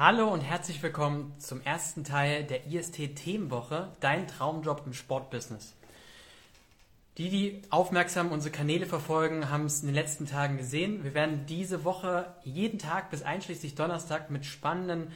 [0.00, 5.74] Hallo und herzlich willkommen zum ersten Teil der IST Themenwoche, dein Traumjob im Sportbusiness.
[7.16, 11.02] Die, die aufmerksam unsere Kanäle verfolgen, haben es in den letzten Tagen gesehen.
[11.02, 15.10] Wir werden diese Woche jeden Tag bis einschließlich Donnerstag mit spannenden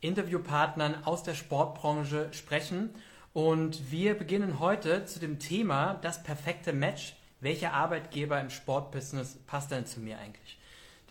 [0.00, 2.88] Interviewpartnern aus der Sportbranche sprechen.
[3.34, 7.16] Und wir beginnen heute zu dem Thema das perfekte Match.
[7.40, 10.56] Welcher Arbeitgeber im Sportbusiness passt denn zu mir eigentlich?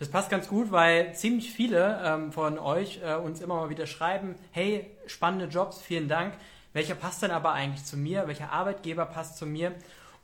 [0.02, 3.86] Das passt ganz gut, weil ziemlich viele ähm, von euch äh, uns immer mal wieder
[3.86, 6.34] schreiben, hey, spannende Jobs, vielen Dank.
[6.72, 8.26] Welcher passt denn aber eigentlich zu mir?
[8.26, 9.72] Welcher Arbeitgeber passt zu mir?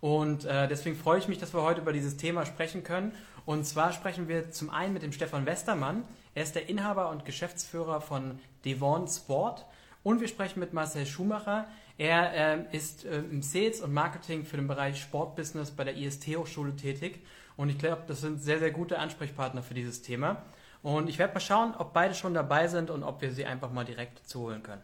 [0.00, 3.12] Und äh, deswegen freue ich mich, dass wir heute über dieses Thema sprechen können.
[3.46, 6.02] Und zwar sprechen wir zum einen mit dem Stefan Westermann.
[6.34, 9.64] Er ist der Inhaber und Geschäftsführer von Devon Sport.
[10.02, 11.68] Und wir sprechen mit Marcel Schumacher.
[11.98, 17.20] Er äh, ist im Sales und Marketing für den Bereich Sportbusiness bei der IST-Hochschule tätig
[17.58, 20.44] und ich glaube, das sind sehr, sehr gute Ansprechpartner für dieses Thema.
[20.82, 23.72] Und ich werde mal schauen, ob beide schon dabei sind und ob wir sie einfach
[23.72, 24.82] mal direkt zuholen können.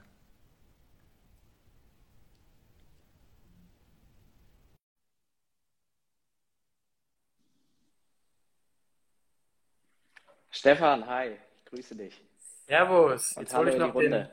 [10.51, 12.21] Stefan, hi, ich grüße dich.
[12.67, 13.37] Servus.
[13.37, 14.29] Jetzt hole ich noch den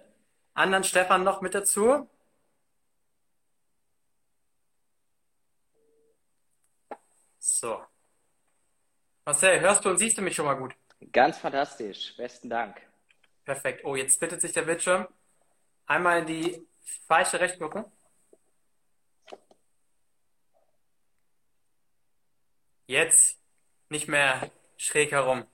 [0.56, 2.09] anderen Stefan noch mit dazu.
[7.38, 7.91] So.
[9.25, 10.75] Marcel, hörst du und siehst du mich schon mal gut?
[11.11, 12.16] Ganz fantastisch.
[12.17, 12.81] Besten Dank.
[13.45, 13.86] Perfekt.
[13.86, 15.08] Oh, jetzt bittet sich der Bildschirm.
[15.86, 16.67] Einmal in die
[17.08, 17.86] falsche Rechtgruppe.
[22.88, 23.39] Jetzt
[23.89, 25.45] nicht mehr schräg herum.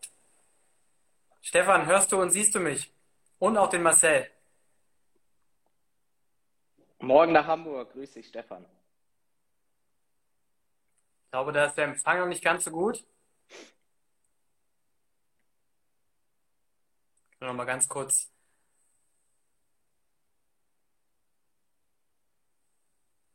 [1.42, 2.92] Stefan, hörst du und siehst du mich?
[3.40, 4.30] Und auch den Marcel.
[7.00, 7.92] Morgen nach Hamburg.
[7.94, 8.66] Grüß dich, Stefan.
[11.26, 13.06] Ich glaube, da ist der Empfang noch nicht ganz so gut.
[17.40, 18.32] Noch mal ganz kurz.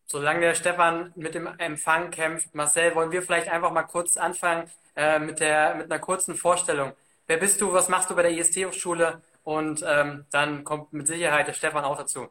[0.07, 4.71] Solange der Stefan mit dem Empfang kämpft, Marcel, wollen wir vielleicht einfach mal kurz anfangen
[4.95, 6.93] äh, mit, der, mit einer kurzen Vorstellung.
[7.27, 9.23] Wer bist du, was machst du bei der IST-Hochschule?
[9.43, 12.29] Und ähm, dann kommt mit Sicherheit der Stefan auch dazu.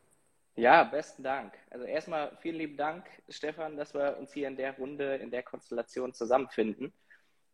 [0.55, 1.53] Ja, besten Dank.
[1.71, 5.43] Also erstmal vielen lieben Dank, Stefan, dass wir uns hier in der Runde, in der
[5.43, 6.93] Konstellation zusammenfinden.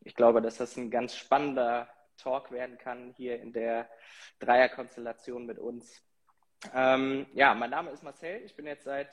[0.02, 3.90] Ich glaube, dass das ein ganz spannender Talk werden kann hier in der
[4.40, 6.02] Dreierkonstellation mit uns.
[6.74, 8.42] Ähm, ja, mein Name ist Marcel.
[8.44, 9.10] Ich bin jetzt seit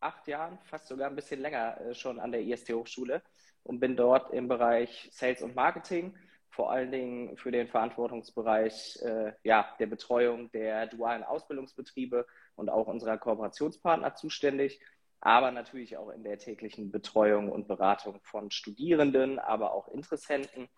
[0.00, 3.22] acht Jahren, fast sogar ein bisschen länger äh, schon an der IST Hochschule
[3.62, 6.16] und bin dort im Bereich Sales und Marketing,
[6.48, 12.86] vor allen Dingen für den Verantwortungsbereich äh, ja, der Betreuung der dualen Ausbildungsbetriebe und auch
[12.86, 14.80] unserer Kooperationspartner zuständig,
[15.20, 20.68] aber natürlich auch in der täglichen Betreuung und Beratung von Studierenden, aber auch Interessenten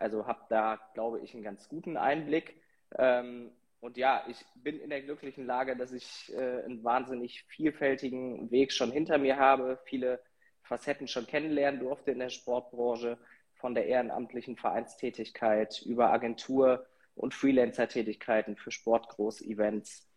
[0.00, 2.60] also habe da, glaube ich, einen ganz guten Einblick.
[2.98, 8.50] Ähm, und ja, ich bin in der glücklichen Lage, dass ich äh, einen wahnsinnig vielfältigen
[8.50, 10.20] Weg schon hinter mir habe, viele
[10.62, 13.18] Facetten schon kennenlernen durfte in der Sportbranche,
[13.54, 20.08] von der ehrenamtlichen Vereinstätigkeit über Agentur und Freelancer-Tätigkeiten für Sportgroß-Events,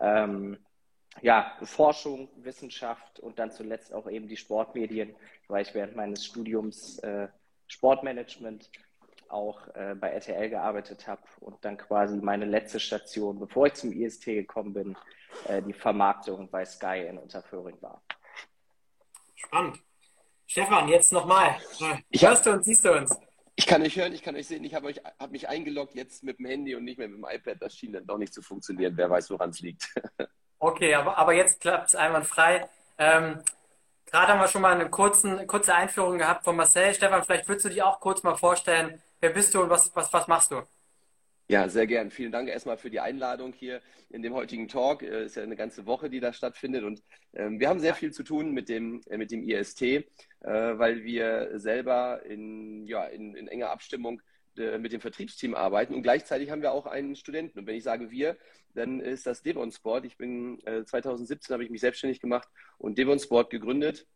[0.00, 0.58] ähm,
[1.22, 5.14] ja, Forschung, Wissenschaft und dann zuletzt auch eben die Sportmedien,
[5.48, 7.28] weil ich während meines Studiums äh,
[7.66, 8.70] Sportmanagement
[9.30, 13.92] auch äh, bei RTL gearbeitet habe und dann quasi meine letzte Station, bevor ich zum
[13.92, 14.96] IST gekommen bin,
[15.46, 18.02] äh, die Vermarktung bei Sky in Unterföhring war.
[19.34, 19.80] Spannend.
[20.46, 21.56] Stefan, jetzt nochmal.
[22.12, 23.16] Hörst du und siehst du uns?
[23.54, 24.64] Ich kann euch hören, ich kann euch sehen.
[24.64, 27.58] Ich habe hab mich eingeloggt jetzt mit dem Handy und nicht mehr mit dem iPad.
[27.60, 28.96] Das schien dann doch nicht zu funktionieren.
[28.96, 29.94] Wer weiß, woran es liegt.
[30.58, 32.68] okay, aber, aber jetzt klappt es einwandfrei.
[32.98, 33.42] Ähm,
[34.10, 36.94] Gerade haben wir schon mal eine kurzen, kurze Einführung gehabt von Marcel.
[36.94, 40.10] Stefan, vielleicht würdest du dich auch kurz mal vorstellen, Wer bist du und was, was,
[40.12, 40.62] was machst du?
[41.50, 42.10] Ja, sehr gern.
[42.10, 45.02] Vielen Dank erstmal für die Einladung hier in dem heutigen Talk.
[45.02, 46.84] Es äh, ist ja eine ganze Woche, die da stattfindet.
[46.84, 47.02] Und
[47.34, 50.04] ähm, wir haben sehr viel zu tun mit dem, äh, mit dem IST, äh,
[50.40, 54.22] weil wir selber in, ja, in, in enger Abstimmung
[54.56, 55.92] äh, mit dem Vertriebsteam arbeiten.
[55.92, 57.58] Und gleichzeitig haben wir auch einen Studenten.
[57.58, 58.38] Und wenn ich sage wir,
[58.74, 60.06] dann ist das Devon Sport.
[60.06, 62.48] Ich bin 2017 äh, habe ich mich selbstständig gemacht
[62.78, 64.06] und Devon Sport gegründet.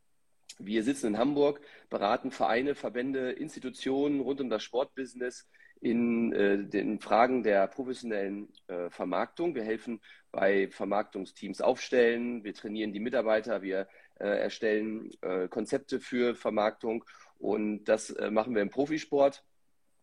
[0.58, 1.60] Wir sitzen in Hamburg,
[1.90, 5.48] beraten Vereine, Verbände, Institutionen rund um das Sportbusiness
[5.80, 9.54] in äh, den Fragen der professionellen äh, Vermarktung.
[9.54, 10.00] Wir helfen
[10.32, 17.04] bei Vermarktungsteams aufstellen, wir trainieren die Mitarbeiter, wir äh, erstellen äh, Konzepte für Vermarktung
[17.38, 19.44] und das äh, machen wir im Profisport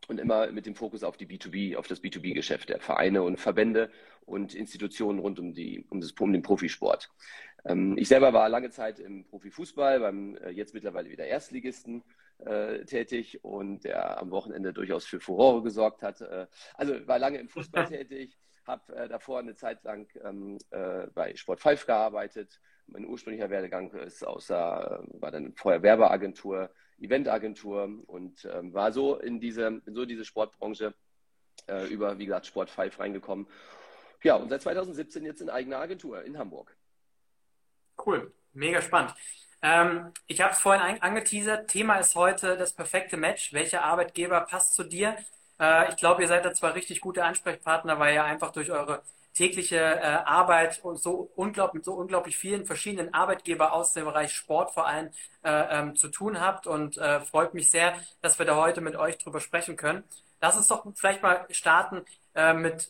[0.08, 3.92] und immer mit dem Fokus auf die B2B, auf das B2B-Geschäft der Vereine und Verbände
[4.26, 7.10] und Institutionen rund um, die, um, das, um den Profisport.
[7.66, 12.04] Ähm, ich selber war lange Zeit im Profifußball, beim äh, jetzt mittlerweile wieder Erstligisten
[12.40, 16.22] äh, tätig und der am Wochenende durchaus für Furore gesorgt hat.
[16.22, 21.08] Äh, also war lange im Fußball tätig habe äh, davor eine Zeit lang ähm, äh,
[21.14, 22.60] bei Sport 5 gearbeitet.
[22.88, 29.18] Mein ursprünglicher Werdegang ist außer, äh, war dann vorher Werbeagentur, Eventagentur und ähm, war so
[29.18, 30.94] in diese, in so diese Sportbranche
[31.90, 33.46] über, wie gesagt, Sport 5 reingekommen.
[34.24, 36.76] Ja, und seit 2017 jetzt in eigener Agentur in Hamburg.
[38.06, 39.14] Cool, mega spannend.
[39.62, 41.70] Ähm, ich habe es vorhin angeteasert.
[41.70, 43.54] Thema ist heute das perfekte Match.
[43.54, 45.18] Welcher Arbeitgeber passt zu dir?
[45.60, 49.04] Äh, ich glaube, ihr seid da zwar richtig gute Ansprechpartner, weil ihr einfach durch eure
[49.34, 54.72] tägliche äh, Arbeit und so unglaublich, so unglaublich vielen verschiedenen Arbeitgeber aus dem Bereich Sport
[54.72, 55.10] vor allem
[55.44, 58.96] äh, ähm, zu tun habt und äh, freut mich sehr, dass wir da heute mit
[58.96, 60.04] euch drüber sprechen können.
[60.42, 62.04] Lass uns doch vielleicht mal starten
[62.36, 62.90] äh, mit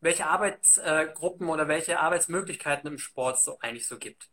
[0.00, 4.28] welche Arbeitsgruppen oder welche Arbeitsmöglichkeiten im Sport so eigentlich so gibt.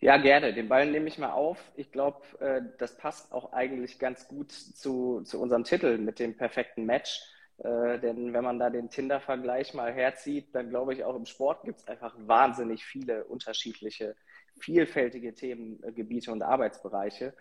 [0.00, 0.54] Ja, gerne.
[0.54, 1.58] Den Ball nehme ich mal auf.
[1.76, 6.36] Ich glaube, äh, das passt auch eigentlich ganz gut zu, zu unserem Titel mit dem
[6.36, 7.20] perfekten Match.
[7.58, 11.64] Äh, denn wenn man da den Tinder-Vergleich mal herzieht, dann glaube ich, auch im Sport
[11.64, 14.16] gibt es einfach wahnsinnig viele unterschiedliche,
[14.58, 17.34] vielfältige Themengebiete und Arbeitsbereiche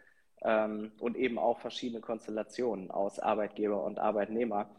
[0.43, 4.69] ähm, und eben auch verschiedene Konstellationen aus Arbeitgeber und Arbeitnehmer.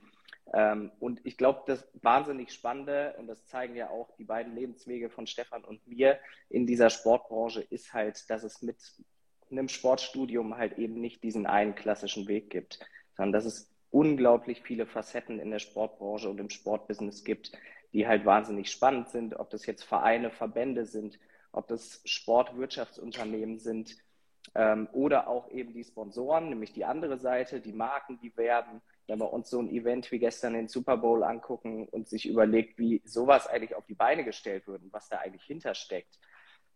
[0.52, 5.08] Ähm, und ich glaube, das wahnsinnig Spannende, und das zeigen ja auch die beiden Lebenswege
[5.08, 6.18] von Stefan und mir
[6.48, 8.76] in dieser Sportbranche, ist halt, dass es mit
[9.50, 12.80] einem Sportstudium halt eben nicht diesen einen klassischen Weg gibt,
[13.16, 17.52] sondern dass es unglaublich viele Facetten in der Sportbranche und im Sportbusiness gibt,
[17.92, 21.18] die halt wahnsinnig spannend sind, ob das jetzt Vereine, Verbände sind,
[21.52, 23.96] ob das Sportwirtschaftsunternehmen sind
[24.54, 28.80] ähm, oder auch eben die Sponsoren, nämlich die andere Seite, die Marken, die werben
[29.10, 32.78] wenn wir uns so ein Event wie gestern den Super Bowl angucken und sich überlegt,
[32.78, 36.16] wie sowas eigentlich auf die Beine gestellt wird und was da eigentlich hintersteckt,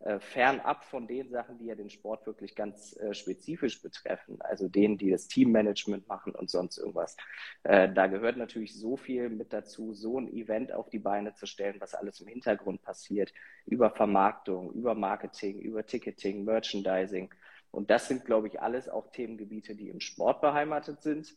[0.00, 4.68] äh, fernab von den Sachen, die ja den Sport wirklich ganz äh, spezifisch betreffen, also
[4.68, 7.16] denen, die das Teammanagement machen und sonst irgendwas.
[7.62, 11.46] Äh, da gehört natürlich so viel mit dazu, so ein Event auf die Beine zu
[11.46, 13.32] stellen, was alles im Hintergrund passiert,
[13.64, 17.32] über Vermarktung, über Marketing, über Ticketing, Merchandising.
[17.70, 21.36] Und das sind, glaube ich, alles auch Themengebiete, die im Sport beheimatet sind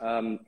[0.00, 0.40] ähm,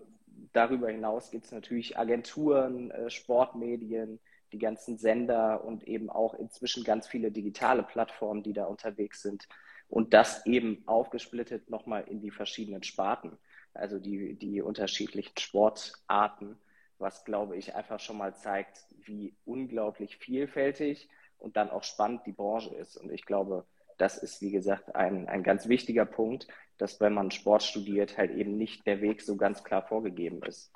[0.52, 4.20] darüber hinaus gibt es natürlich Agenturen, äh, Sportmedien,
[4.52, 9.48] die ganzen Sender und eben auch inzwischen ganz viele digitale Plattformen, die da unterwegs sind.
[9.88, 13.38] Und das eben aufgesplittet nochmal in die verschiedenen Sparten,
[13.74, 16.56] also die, die unterschiedlichen Sportarten,
[16.98, 21.08] was, glaube ich, einfach schon mal zeigt, wie unglaublich vielfältig
[21.38, 22.96] und dann auch spannend die Branche ist.
[22.96, 23.66] Und ich glaube,
[23.98, 26.46] das ist, wie gesagt, ein, ein ganz wichtiger Punkt,
[26.78, 30.70] dass wenn man Sport studiert, halt eben nicht der Weg so ganz klar vorgegeben ist.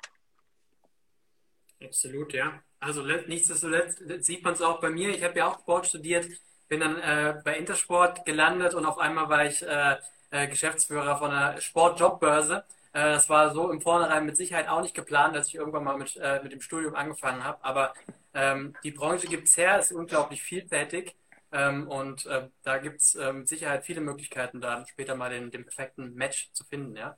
[1.83, 2.61] Absolut, ja.
[2.79, 5.09] Also nichtsdestotrotz sieht man es auch bei mir.
[5.09, 6.27] Ich habe ja auch Sport studiert,
[6.67, 9.97] bin dann äh, bei Intersport gelandet und auf einmal war ich äh,
[10.31, 12.63] äh, Geschäftsführer von einer Sportjobbörse.
[12.93, 15.97] Äh, das war so im Vornherein mit Sicherheit auch nicht geplant, dass ich irgendwann mal
[15.97, 17.63] mit, äh, mit dem Studium angefangen habe.
[17.63, 17.93] Aber
[18.33, 21.15] ähm, die Branche gibt es her, ist unglaublich vielfältig.
[21.51, 25.51] Ähm, und äh, da gibt es äh, mit Sicherheit viele Möglichkeiten, da später mal den,
[25.51, 27.17] den perfekten Match zu finden, ja.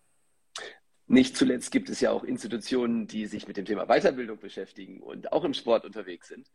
[1.06, 5.34] Nicht zuletzt gibt es ja auch Institutionen, die sich mit dem Thema Weiterbildung beschäftigen und
[5.34, 6.50] auch im Sport unterwegs sind.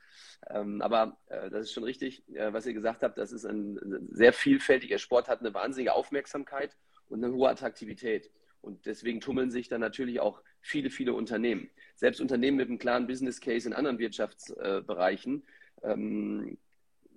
[0.49, 3.19] Ähm, aber äh, das ist schon richtig, äh, was ihr gesagt habt.
[3.19, 3.79] Das ist ein
[4.11, 6.77] sehr vielfältiger Sport, hat eine wahnsinnige Aufmerksamkeit
[7.09, 8.31] und eine hohe Attraktivität.
[8.61, 11.71] Und deswegen tummeln sich dann natürlich auch viele, viele Unternehmen.
[11.95, 15.45] Selbst Unternehmen mit einem klaren Business Case in anderen Wirtschaftsbereichen
[15.83, 16.59] ähm,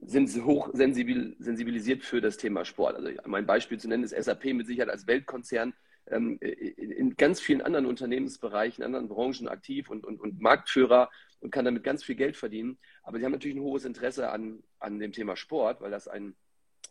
[0.02, 2.96] sind hoch sensibilisiert für das Thema Sport.
[2.96, 5.74] Also mein Beispiel zu nennen ist SAP mit Sicherheit als Weltkonzern
[6.08, 11.66] ähm, in ganz vielen anderen Unternehmensbereichen, anderen Branchen aktiv und, und, und Marktführer und kann
[11.66, 12.78] damit ganz viel Geld verdienen.
[13.04, 16.36] Aber sie haben natürlich ein hohes Interesse an, an dem Thema Sport, weil das einen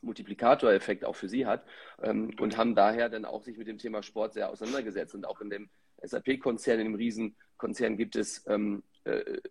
[0.02, 1.64] Multiplikatoreffekt auch für sie hat
[2.02, 5.14] ähm, und haben daher dann auch sich mit dem Thema Sport sehr auseinandergesetzt.
[5.14, 5.69] Und auch in dem
[6.02, 8.89] SAP-Konzern, in dem Riesenkonzern gibt es ähm, äh,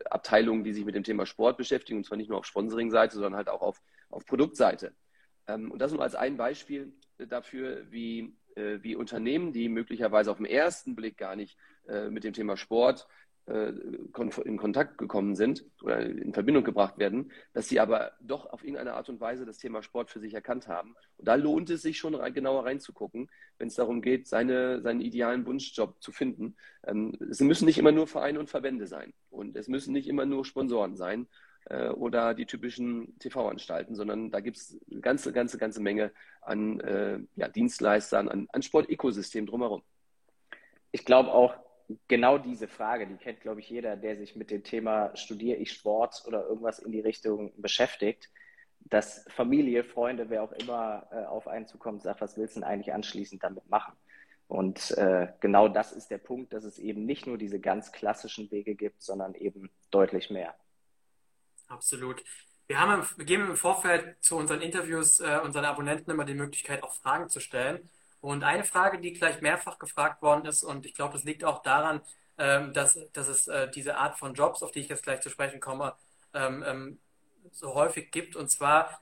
[0.10, 3.36] Abteilungen, die sich mit dem Thema Sport beschäftigen, und zwar nicht nur auf Sponsoring-Seite, sondern
[3.36, 4.94] halt auch auf, auf Produktseite.
[5.48, 10.38] Ähm, und das nur als ein Beispiel dafür, wie, äh, wie Unternehmen, die möglicherweise auf
[10.38, 15.65] den ersten Blick gar nicht äh, mit dem Thema Sport äh, in Kontakt gekommen sind
[15.82, 19.58] oder in Verbindung gebracht werden, dass sie aber doch auf irgendeine Art und Weise das
[19.58, 20.96] Thema Sport für sich erkannt haben.
[21.18, 25.46] Und da lohnt es sich schon genauer reinzugucken, wenn es darum geht, seine, seinen idealen
[25.46, 26.56] Wunschjob zu finden.
[26.86, 30.25] Ähm, es müssen nicht immer nur Vereine und Verbände sein und es müssen nicht immer
[30.25, 31.27] nur Sponsoren sein
[31.65, 36.79] äh, oder die typischen TV-Anstalten, sondern da gibt es eine ganze, ganze, ganze Menge an
[36.82, 39.82] äh, ja, Dienstleistern, an, an Sportökosystem drumherum.
[40.91, 41.56] Ich glaube auch,
[42.08, 45.72] genau diese Frage, die kennt, glaube ich, jeder, der sich mit dem Thema studiere ich
[45.72, 48.29] Sport oder irgendwas in die Richtung beschäftigt,
[48.81, 52.69] dass Familie, Freunde, wer auch immer äh, auf einen zukommt, sagt, was willst du denn
[52.69, 53.93] eigentlich anschließend damit machen?
[54.48, 58.50] Und äh, genau das ist der Punkt, dass es eben nicht nur diese ganz klassischen
[58.50, 60.55] Wege gibt, sondern eben deutlich mehr.
[61.67, 62.24] Absolut.
[62.65, 66.81] Wir, haben, wir geben im Vorfeld zu unseren Interviews äh, unseren Abonnenten immer die Möglichkeit,
[66.81, 67.89] auch Fragen zu stellen.
[68.22, 71.62] Und eine Frage, die gleich mehrfach gefragt worden ist, und ich glaube, das liegt auch
[71.62, 72.02] daran,
[72.38, 75.30] ähm, dass, dass es äh, diese Art von Jobs, auf die ich jetzt gleich zu
[75.30, 75.94] sprechen komme,
[76.34, 77.00] ähm, ähm,
[77.52, 78.36] so häufig gibt.
[78.36, 79.02] Und zwar,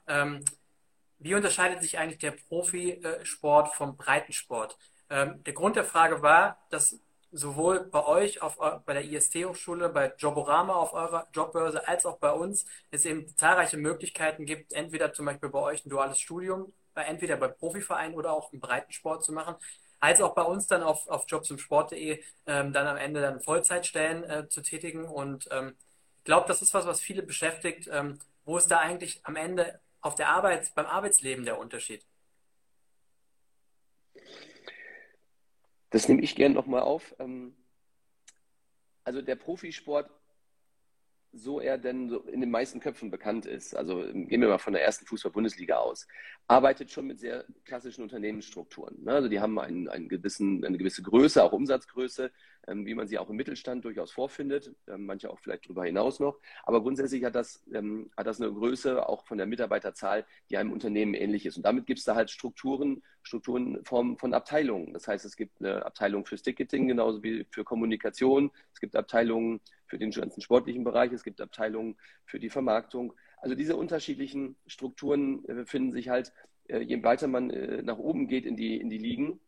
[1.19, 4.77] wie unterscheidet sich eigentlich der Profisport vom Breitensport?
[5.09, 6.99] Der Grund der Frage war, dass
[7.31, 12.31] sowohl bei euch auf, bei der IST-Hochschule, bei Joborama auf eurer Jobbörse, als auch bei
[12.31, 16.71] uns es eben zahlreiche Möglichkeiten gibt, entweder zum Beispiel bei euch ein duales Studium,
[17.03, 19.55] entweder bei Profivereinen oder auch im Breitensport zu machen,
[19.99, 24.47] als auch bei uns dann auf, auf jobsumsport.de ähm, dann am Ende dann Vollzeitstellen äh,
[24.49, 25.05] zu tätigen.
[25.05, 25.75] Und ähm,
[26.17, 27.89] ich glaube, das ist was, was viele beschäftigt.
[27.91, 32.05] Ähm, wo ist da eigentlich am Ende auf der Arbeit, beim Arbeitsleben der Unterschied?
[35.89, 37.15] Das nehme ich gerne nochmal auf.
[37.19, 37.55] Ähm,
[39.03, 40.09] also der Profisport,
[41.37, 44.73] so er denn so in den meisten Köpfen bekannt ist, also gehen wir mal von
[44.73, 46.07] der ersten Fußball-Bundesliga aus,
[46.47, 49.03] arbeitet schon mit sehr klassischen Unternehmensstrukturen.
[49.03, 49.11] Ne?
[49.11, 52.31] Also die haben einen, einen gewissen, eine gewisse Größe, auch Umsatzgröße, ähm,
[52.67, 56.39] wie man sie auch im Mittelstand durchaus vorfindet, ähm, manche auch vielleicht darüber hinaus noch.
[56.63, 60.73] Aber grundsätzlich hat das, ähm, hat das eine Größe auch von der Mitarbeiterzahl, die einem
[60.73, 61.57] Unternehmen ähnlich ist.
[61.57, 64.93] Und damit gibt es da halt Strukturen, Strukturen Form von Abteilungen.
[64.93, 68.51] Das heißt, es gibt eine Abteilung fürs Ticketing, genauso wie für Kommunikation.
[68.73, 71.11] Es gibt Abteilungen für den ganzen sportlichen Bereich.
[71.13, 71.95] Es gibt Abteilungen
[72.25, 73.13] für die Vermarktung.
[73.37, 76.33] Also diese unterschiedlichen Strukturen äh, finden sich halt,
[76.67, 79.39] äh, je weiter man äh, nach oben geht in die, in die Ligen,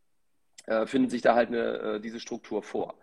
[0.86, 3.00] findet sich da halt eine, diese Struktur vor ähm,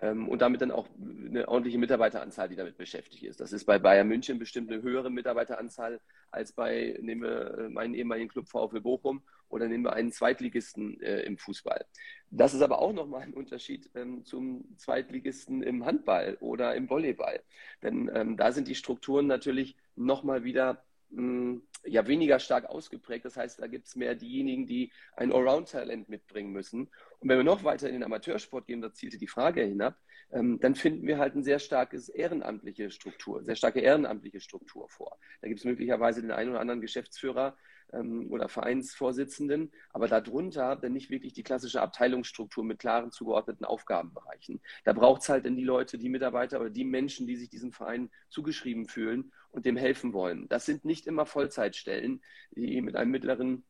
[0.00, 3.40] und damit dann auch eine ordentliche Mitarbeiteranzahl, die damit beschäftigt ist.
[3.40, 7.94] Das ist bei Bayern München bestimmt eine höhere Mitarbeiteranzahl als bei, nehmen wir äh, meinen
[7.94, 11.84] ehemaligen Club VfL Bochum oder nehmen wir einen Zweitligisten äh, im Fußball.
[12.30, 17.42] Das ist aber auch nochmal ein Unterschied ähm, zum Zweitligisten im Handball oder im Volleyball.
[17.82, 23.24] Denn ähm, da sind die Strukturen natürlich nochmal wieder mh, ja weniger stark ausgeprägt.
[23.24, 26.90] Das heißt, da gibt es mehr diejenigen, die ein Allround-Talent mitbringen müssen.
[27.20, 29.96] Und wenn wir noch weiter in den Amateursport gehen, da zielte die Frage hinab,
[30.32, 35.18] ähm, dann finden wir halt eine sehr starke ehrenamtliche Struktur, sehr starke ehrenamtliche Struktur vor.
[35.40, 37.56] Da gibt es möglicherweise den einen oder anderen Geschäftsführer,
[37.92, 44.60] ähm, oder Vereinsvorsitzenden, aber darunter dann nicht wirklich die klassische Abteilungsstruktur mit klaren zugeordneten Aufgabenbereichen.
[44.84, 47.72] Da braucht es halt dann die Leute, die Mitarbeiter oder die Menschen, die sich diesem
[47.72, 50.48] Verein zugeschrieben fühlen und dem helfen wollen.
[50.48, 53.64] Das sind nicht immer Vollzeitstellen, die mit einem mittleren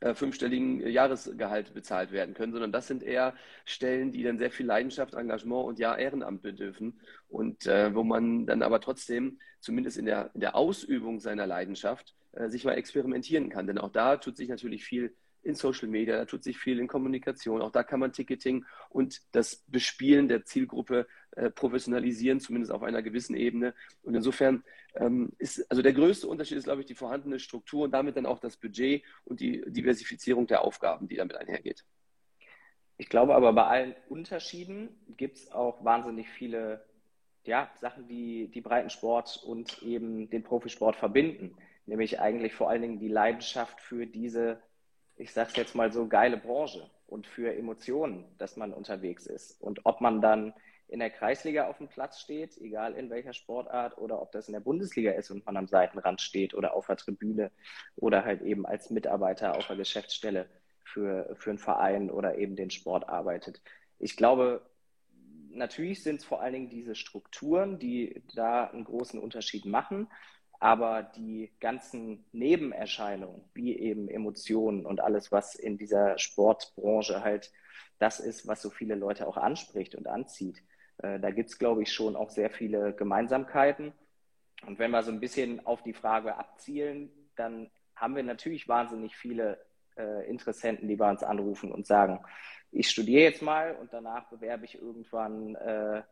[0.00, 3.34] äh, fünfstelligen Jahresgehalt bezahlt werden können, sondern das sind eher
[3.66, 8.46] Stellen, die dann sehr viel Leidenschaft, Engagement und ja Ehrenamt bedürfen und äh, wo man
[8.46, 13.50] dann aber trotzdem zumindest in der, in der Ausübung seiner Leidenschaft äh, sich mal experimentieren
[13.50, 13.66] kann.
[13.66, 16.86] Denn auch da tut sich natürlich viel in Social Media, da tut sich viel in
[16.86, 17.62] Kommunikation.
[17.62, 23.02] Auch da kann man Ticketing und das Bespielen der Zielgruppe äh, professionalisieren, zumindest auf einer
[23.02, 23.74] gewissen Ebene.
[24.02, 27.92] Und insofern ähm, ist, also der größte Unterschied ist, glaube ich, die vorhandene Struktur und
[27.92, 31.84] damit dann auch das Budget und die Diversifizierung der Aufgaben, die damit einhergeht.
[32.98, 36.84] Ich glaube aber bei allen Unterschieden gibt es auch wahnsinnig viele
[37.44, 41.56] ja, Sachen, die, die Breitensport und eben den Profisport verbinden.
[41.86, 44.60] Nämlich eigentlich vor allen Dingen die Leidenschaft für diese
[45.20, 49.60] ich sage es jetzt mal so, geile Branche und für Emotionen, dass man unterwegs ist.
[49.60, 50.54] Und ob man dann
[50.88, 54.54] in der Kreisliga auf dem Platz steht, egal in welcher Sportart, oder ob das in
[54.54, 57.52] der Bundesliga ist und man am Seitenrand steht oder auf der Tribüne
[57.96, 60.48] oder halt eben als Mitarbeiter auf der Geschäftsstelle
[60.82, 63.62] für, für einen Verein oder eben den Sport arbeitet.
[63.98, 64.62] Ich glaube,
[65.50, 70.08] natürlich sind es vor allen Dingen diese Strukturen, die da einen großen Unterschied machen.
[70.60, 77.50] Aber die ganzen Nebenerscheinungen, wie eben Emotionen und alles, was in dieser Sportbranche halt
[77.98, 80.62] das ist, was so viele Leute auch anspricht und anzieht,
[80.98, 83.92] äh, da gibt es, glaube ich, schon auch sehr viele Gemeinsamkeiten.
[84.66, 89.16] Und wenn wir so ein bisschen auf die Frage abzielen, dann haben wir natürlich wahnsinnig
[89.16, 89.58] viele
[89.96, 92.20] äh, Interessenten, die bei uns anrufen und sagen,
[92.70, 96.02] ich studiere jetzt mal und danach bewerbe ich irgendwann äh,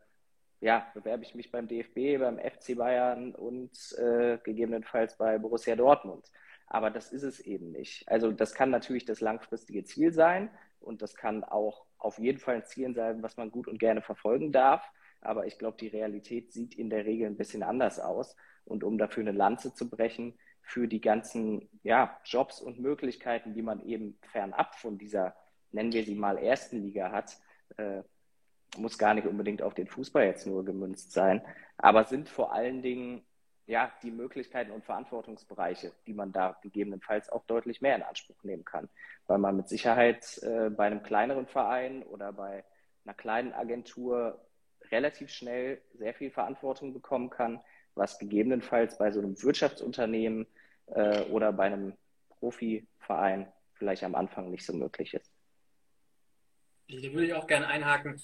[0.61, 6.31] ja, bewerbe ich mich beim DFB, beim FC Bayern und äh, gegebenenfalls bei Borussia Dortmund.
[6.67, 8.07] Aber das ist es eben nicht.
[8.07, 10.49] Also das kann natürlich das langfristige Ziel sein
[10.79, 14.01] und das kann auch auf jeden Fall ein Ziel sein, was man gut und gerne
[14.01, 14.83] verfolgen darf.
[15.21, 18.35] Aber ich glaube, die Realität sieht in der Regel ein bisschen anders aus.
[18.65, 23.63] Und um dafür eine Lanze zu brechen, für die ganzen ja, Jobs und Möglichkeiten, die
[23.63, 25.35] man eben fernab von dieser,
[25.71, 27.37] nennen wir sie mal, ersten Liga hat,
[27.77, 28.03] äh,
[28.77, 31.41] muss gar nicht unbedingt auf den Fußball jetzt nur gemünzt sein,
[31.77, 33.23] aber sind vor allen Dingen
[33.69, 38.65] ja, die Möglichkeiten und Verantwortungsbereiche, die man da gegebenenfalls auch deutlich mehr in Anspruch nehmen
[38.65, 38.89] kann.
[39.27, 42.63] Weil man mit Sicherheit äh, bei einem kleineren Verein oder bei
[43.05, 44.43] einer kleinen Agentur
[44.91, 47.61] relativ schnell sehr viel Verantwortung bekommen kann,
[47.93, 50.47] was gegebenenfalls bei so einem Wirtschaftsunternehmen
[50.87, 51.93] äh, oder bei einem
[52.39, 55.31] Profiverein vielleicht am Anfang nicht so möglich ist.
[56.87, 58.19] Da würde ich auch gerne einhaken.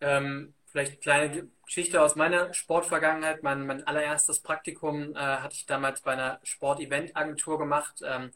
[0.00, 3.42] Ähm, vielleicht eine kleine Geschichte aus meiner Sportvergangenheit.
[3.42, 8.02] Mein, mein allererstes Praktikum äh, hatte ich damals bei einer Sport-Event-Agentur gemacht.
[8.04, 8.32] Ähm,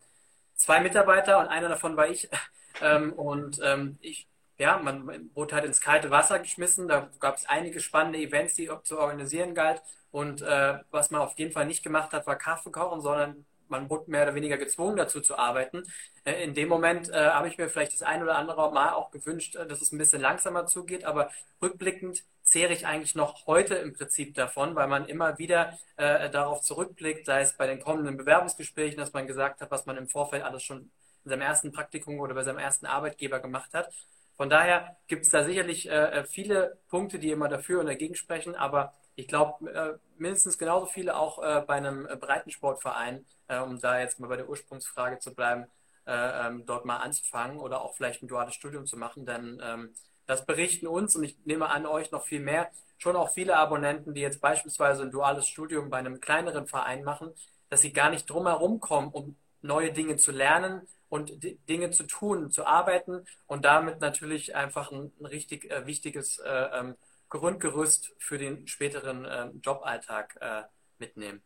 [0.55, 2.29] zwei Mitarbeiter und einer davon war ich.
[2.83, 6.89] ähm, und ähm, ich, ja, man wurde halt ins kalte Wasser geschmissen.
[6.89, 9.83] Da gab es einige spannende Events, die zu organisieren galt.
[10.11, 13.89] Und äh, was man auf jeden Fall nicht gemacht hat, war Kaffee kochen, sondern man
[13.91, 15.83] wurde mehr oder weniger gezwungen dazu zu arbeiten.
[16.25, 19.11] Äh, in dem Moment äh, habe ich mir vielleicht das ein oder andere Mal auch
[19.11, 21.31] gewünscht, äh, dass es ein bisschen langsamer zugeht, aber
[21.63, 26.61] rückblickend zehre ich eigentlich noch heute im Prinzip davon, weil man immer wieder äh, darauf
[26.63, 30.43] zurückblickt, sei es bei den kommenden Bewerbungsgesprächen, dass man gesagt hat, was man im Vorfeld
[30.43, 30.91] alles schon
[31.25, 33.93] in seinem ersten Praktikum oder bei seinem ersten Arbeitgeber gemacht hat.
[34.37, 38.57] Von daher gibt es da sicherlich äh, viele Punkte, die immer dafür und dagegen sprechen,
[38.57, 43.25] aber ich glaube, äh, mindestens genauso viele auch äh, bei einem äh, Breitensportverein,
[43.67, 45.67] um da jetzt mal bei der Ursprungsfrage zu bleiben,
[46.07, 49.27] äh, ähm, dort mal anzufangen oder auch vielleicht ein duales Studium zu machen.
[49.27, 49.95] Denn ähm,
[50.27, 54.15] das berichten uns und ich nehme an euch noch viel mehr, schon auch viele Abonnenten,
[54.15, 57.33] die jetzt beispielsweise ein duales Studium bei einem kleineren Verein machen,
[57.69, 61.33] dass sie gar nicht drum herum kommen, um neue Dinge zu lernen und
[61.69, 66.97] Dinge zu tun, zu arbeiten und damit natürlich einfach ein, richtig wichtiges äh, ähm,
[67.31, 70.63] Grundgerüst für den späteren äh, Joballtag äh,
[70.99, 71.43] mitnehmen.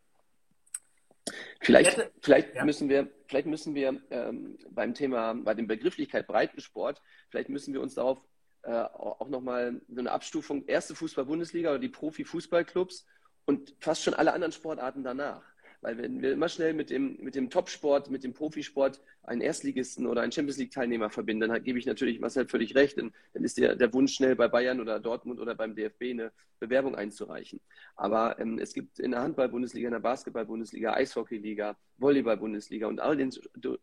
[1.60, 2.64] Vielleicht, hätte, vielleicht ja.
[2.64, 7.00] müssen wir, vielleicht müssen wir ähm, beim Thema, bei dem Begrifflichkeit Breitensport,
[7.30, 8.18] vielleicht müssen wir uns darauf
[8.62, 13.06] äh, auch nochmal so eine Abstufung, erste Fußball-Bundesliga oder die Profi-Fußballclubs
[13.46, 15.42] und fast schon alle anderen Sportarten danach.
[15.80, 20.06] Weil wenn wir immer schnell mit dem, mit dem Topsport, mit dem Profisport einen Erstligisten
[20.06, 22.98] oder einen Champions League-Teilnehmer verbinden, dann gebe ich natürlich Marcel völlig recht.
[22.98, 26.94] Dann ist der, der Wunsch schnell bei Bayern oder Dortmund oder beim DFB eine Bewerbung
[26.94, 27.60] einzureichen.
[27.96, 33.30] Aber ähm, es gibt in der Handball-Bundesliga, in der Basketball-Bundesliga, Eishockey-Liga, Volleyball-Bundesliga und all den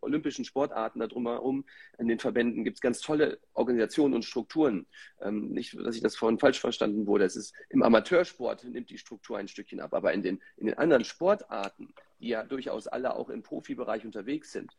[0.01, 1.65] olympischen Sportarten da drumherum
[1.97, 4.85] in den Verbänden gibt es ganz tolle Organisationen und Strukturen.
[5.21, 7.25] Ähm, nicht, dass ich das vorhin falsch verstanden wurde.
[7.25, 10.77] Es ist im Amateursport nimmt die Struktur ein Stückchen ab, aber in den, in den
[10.77, 14.71] anderen Sportarten die ja durchaus alle auch im Profibereich unterwegs sind,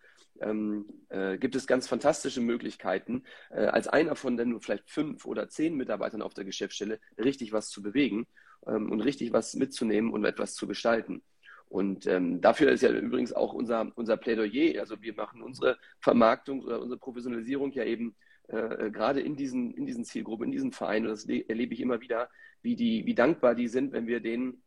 [0.42, 5.48] ähm, äh, gibt es ganz fantastische Möglichkeiten, äh, als einer von dann vielleicht fünf oder
[5.48, 8.26] zehn Mitarbeitern auf der Geschäftsstelle richtig was zu bewegen
[8.66, 11.22] ähm, und richtig was mitzunehmen und etwas zu gestalten.
[11.68, 14.78] Und ähm, dafür ist ja übrigens auch unser, unser Plädoyer.
[14.78, 18.14] Also wir machen unsere Vermarktung oder unsere Professionalisierung ja eben
[18.48, 21.06] äh, gerade in diesen, in diesen Zielgruppen, in diesen Vereinen.
[21.06, 22.28] Und das erlebe ich immer wieder,
[22.60, 24.62] wie, die, wie dankbar die sind, wenn wir denen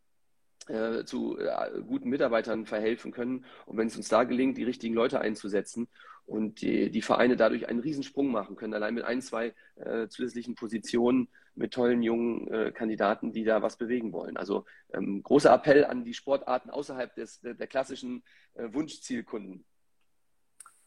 [0.68, 3.46] äh, zu äh, guten Mitarbeitern verhelfen können.
[3.66, 5.88] Und wenn es uns da gelingt, die richtigen Leute einzusetzen
[6.26, 10.56] und die, die Vereine dadurch einen Riesensprung machen können, allein mit ein, zwei äh, zusätzlichen
[10.56, 14.38] Positionen mit tollen jungen äh, Kandidaten, die da was bewegen wollen.
[14.38, 18.24] Also ähm, großer Appell an die Sportarten außerhalb des, der, der klassischen
[18.56, 19.66] äh, Wunschzielkunden.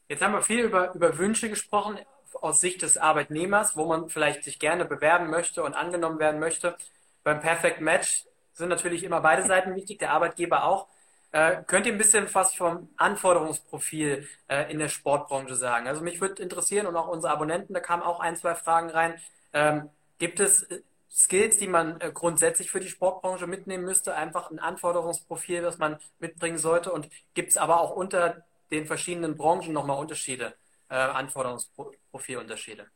[0.09, 1.99] Jetzt haben wir viel über, über Wünsche gesprochen
[2.35, 6.77] aus Sicht des Arbeitnehmers, wo man vielleicht sich gerne bewerben möchte und angenommen werden möchte.
[7.25, 8.25] Beim Perfect Match
[8.59, 10.89] sind natürlich immer beide Seiten wichtig, der Arbeitgeber auch.
[11.31, 15.87] Äh, könnt ihr ein bisschen was vom Anforderungsprofil äh, in der Sportbranche sagen?
[15.87, 19.15] Also mich würde interessieren und auch unsere Abonnenten, da kamen auch ein, zwei Fragen rein.
[19.53, 24.15] Ähm, gibt es äh, Skills, die man äh, grundsätzlich für die Sportbranche mitnehmen müsste?
[24.15, 26.93] Einfach ein Anforderungsprofil, das man mitbringen sollte?
[26.93, 30.55] Und gibt es aber auch unter den verschiedenen Branchen nochmal Unterschiede,
[30.89, 32.87] äh, Anforderungsprofilunterschiede?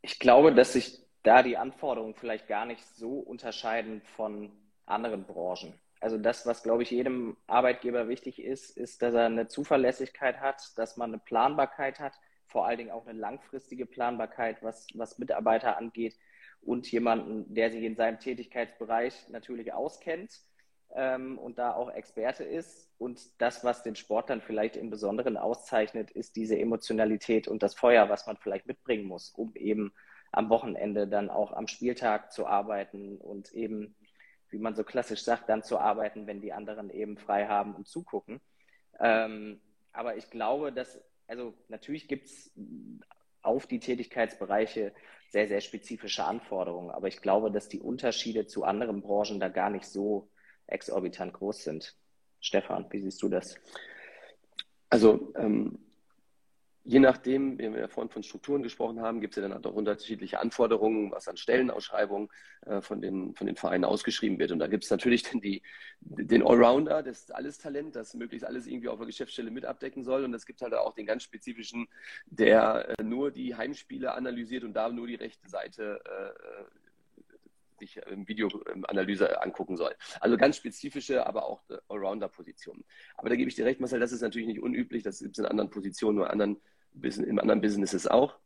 [0.00, 4.52] Ich glaube, dass sich da die Anforderungen vielleicht gar nicht so unterscheiden von
[4.86, 5.74] anderen Branchen.
[6.00, 10.76] Also das, was, glaube ich, jedem Arbeitgeber wichtig ist, ist, dass er eine Zuverlässigkeit hat,
[10.76, 12.12] dass man eine Planbarkeit hat,
[12.46, 16.16] vor allen Dingen auch eine langfristige Planbarkeit, was, was Mitarbeiter angeht
[16.60, 20.40] und jemanden, der sich in seinem Tätigkeitsbereich natürlich auskennt
[20.94, 22.90] ähm, und da auch Experte ist.
[22.98, 27.74] Und das, was den Sport dann vielleicht im Besonderen auszeichnet, ist diese Emotionalität und das
[27.74, 29.92] Feuer, was man vielleicht mitbringen muss, um eben
[30.32, 33.94] am Wochenende dann auch am Spieltag zu arbeiten und eben
[34.54, 37.88] wie man so klassisch sagt, dann zu arbeiten, wenn die anderen eben frei haben und
[37.88, 38.40] zugucken.
[39.00, 39.60] Ähm,
[39.92, 42.52] aber ich glaube, dass, also natürlich gibt es
[43.42, 44.92] auf die Tätigkeitsbereiche
[45.30, 46.90] sehr, sehr spezifische Anforderungen.
[46.90, 50.30] Aber ich glaube, dass die Unterschiede zu anderen Branchen da gar nicht so
[50.68, 51.96] exorbitant groß sind.
[52.40, 53.56] Stefan, wie siehst du das?
[54.88, 55.83] Also ähm,
[56.84, 60.38] je nachdem, wie wir vorhin von Strukturen gesprochen haben, gibt es ja dann auch unterschiedliche
[60.38, 62.28] Anforderungen, was an Stellenausschreibungen
[62.66, 64.52] äh, von, den, von den Vereinen ausgeschrieben wird.
[64.52, 65.62] Und da gibt es natürlich dann die,
[66.00, 70.24] den Allrounder, das alles Talent, das möglichst alles irgendwie auf der Geschäftsstelle mit abdecken soll.
[70.24, 71.88] Und es gibt halt auch den ganz spezifischen,
[72.26, 76.64] der äh, nur die Heimspiele analysiert und da nur die rechte Seite äh,
[77.78, 79.94] sich im Videoanalyse angucken soll.
[80.20, 82.84] Also ganz spezifische, aber auch Allrounder-Positionen.
[83.16, 85.38] Aber da gebe ich dir recht, Marcel, das ist natürlich nicht unüblich, das gibt es
[85.38, 86.60] in anderen Positionen oder anderen
[87.02, 88.38] in anderen Businesses auch.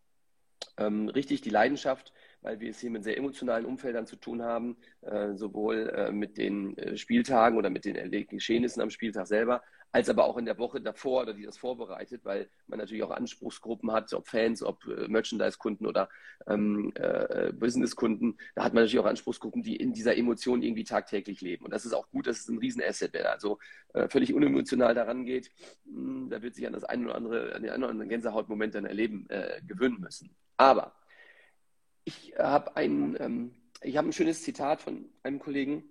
[0.76, 4.76] Ähm, richtig die Leidenschaft, weil wir es hier mit sehr emotionalen Umfeldern zu tun haben,
[5.02, 9.62] äh, sowohl äh, mit den äh, Spieltagen oder mit den erlegten Geschehnissen am Spieltag selber,
[9.90, 13.10] als aber auch in der Woche davor oder die das vorbereitet, weil man natürlich auch
[13.10, 16.08] Anspruchsgruppen hat, ob Fans, ob äh, Merchandise-Kunden oder
[16.46, 18.36] ähm, äh, Business-Kunden.
[18.54, 21.64] Da hat man natürlich auch Anspruchsgruppen, die in dieser Emotion irgendwie tagtäglich leben.
[21.64, 23.58] Und das ist auch gut, das ist ein Riesenasset, wer da also
[23.94, 25.50] äh, völlig unemotional daran geht.
[25.86, 28.10] Mh, hm, da wird sich an das eine oder andere, an den einen oder anderen
[28.10, 30.30] Gänsehautmoment dann erleben, äh, gewöhnen müssen.
[30.58, 30.94] Aber
[32.08, 33.54] ich habe ein, ähm,
[33.96, 35.84] habe ein schönes Zitat von einem Kollegen,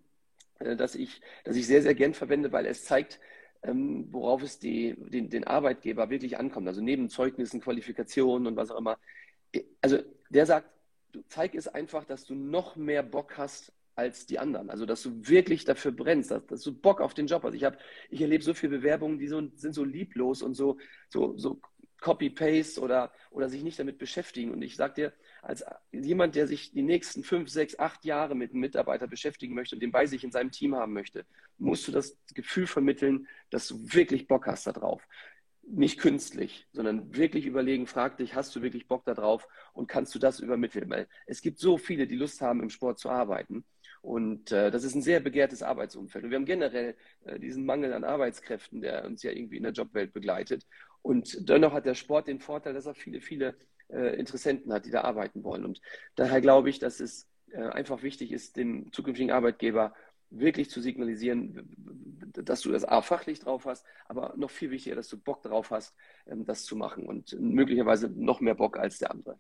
[0.60, 3.20] äh, das ich, das ich sehr, sehr gern verwende, weil es zeigt,
[3.64, 6.68] ähm, worauf es die, den, den Arbeitgeber wirklich ankommt.
[6.68, 8.98] Also neben Zeugnissen, Qualifikationen und was auch immer.
[9.82, 10.00] Also
[10.30, 10.68] der sagt,
[11.28, 14.70] zeig es einfach, dass du noch mehr Bock hast als die anderen.
[14.70, 17.54] Also dass du wirklich dafür brennst, dass, dass du Bock auf den Job hast.
[17.54, 17.66] Ich
[18.10, 20.78] ich erlebe so viele Bewerbungen, die so, sind so lieblos und so,
[21.10, 21.62] so, so
[22.02, 24.52] Copy-Paste oder, oder sich nicht damit beschäftigen.
[24.52, 28.52] Und ich sage dir, als jemand, der sich die nächsten fünf, sechs, acht Jahre mit
[28.52, 31.26] einem Mitarbeiter beschäftigen möchte und den bei sich in seinem Team haben möchte,
[31.58, 35.02] musst du das Gefühl vermitteln, dass du wirklich Bock hast darauf.
[35.70, 40.20] Nicht künstlich, sondern wirklich überlegen, frag dich, hast du wirklich Bock darauf und kannst du
[40.20, 40.90] das übermitteln?
[40.90, 43.66] Weil es gibt so viele, die Lust haben, im Sport zu arbeiten.
[44.02, 46.24] Und äh, das ist ein sehr begehrtes Arbeitsumfeld.
[46.24, 46.96] Und wir haben generell
[47.26, 50.66] äh, diesen Mangel an Arbeitskräften, der uns ja irgendwie in der Jobwelt begleitet.
[51.02, 53.56] Und dennoch hat der Sport den Vorteil, dass er viele, viele
[53.90, 55.66] äh, Interessenten hat, die da arbeiten wollen.
[55.66, 55.82] Und
[56.16, 59.94] daher glaube ich, dass es äh, einfach wichtig ist, dem zukünftigen Arbeitgeber
[60.30, 61.70] wirklich zu signalisieren,
[62.34, 65.72] dass du das A fachlich drauf hast, aber noch viel wichtiger, dass du Bock drauf
[65.72, 65.96] hast,
[66.26, 69.40] ähm, das zu machen und möglicherweise noch mehr Bock als der andere.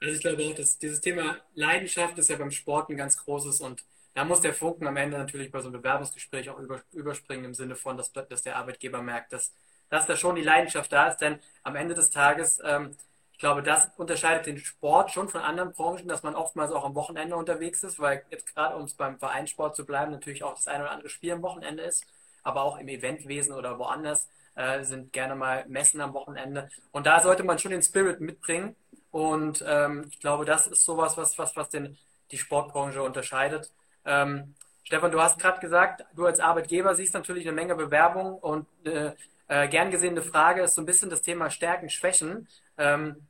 [0.00, 3.60] Also ich glaube auch, dass dieses Thema Leidenschaft ist ja beim Sport ein ganz großes
[3.60, 6.58] und da muss der Funken am Ende natürlich bei so einem Bewerbungsgespräch auch
[6.92, 9.52] überspringen im Sinne von, dass, dass der Arbeitgeber merkt, dass
[9.88, 12.96] dass da schon die Leidenschaft da ist, denn am Ende des Tages, ähm,
[13.32, 16.94] ich glaube, das unterscheidet den Sport schon von anderen Branchen, dass man oftmals auch am
[16.94, 20.68] Wochenende unterwegs ist, weil jetzt gerade, um es beim Vereinssport zu bleiben, natürlich auch das
[20.68, 22.06] eine oder andere Spiel am Wochenende ist,
[22.42, 26.70] aber auch im Eventwesen oder woanders äh, sind gerne mal Messen am Wochenende.
[26.92, 28.74] Und da sollte man schon den Spirit mitbringen.
[29.10, 31.98] Und ähm, ich glaube, das ist sowas, was, was, was den,
[32.30, 33.70] die Sportbranche unterscheidet.
[34.04, 38.66] Ähm, Stefan, du hast gerade gesagt, du als Arbeitgeber siehst natürlich eine Menge Bewerbungen und
[38.86, 39.12] äh,
[39.48, 42.48] äh, gern gesehene Frage ist so ein bisschen das Thema Stärken, Schwächen.
[42.78, 43.28] Ähm,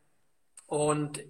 [0.67, 1.23] und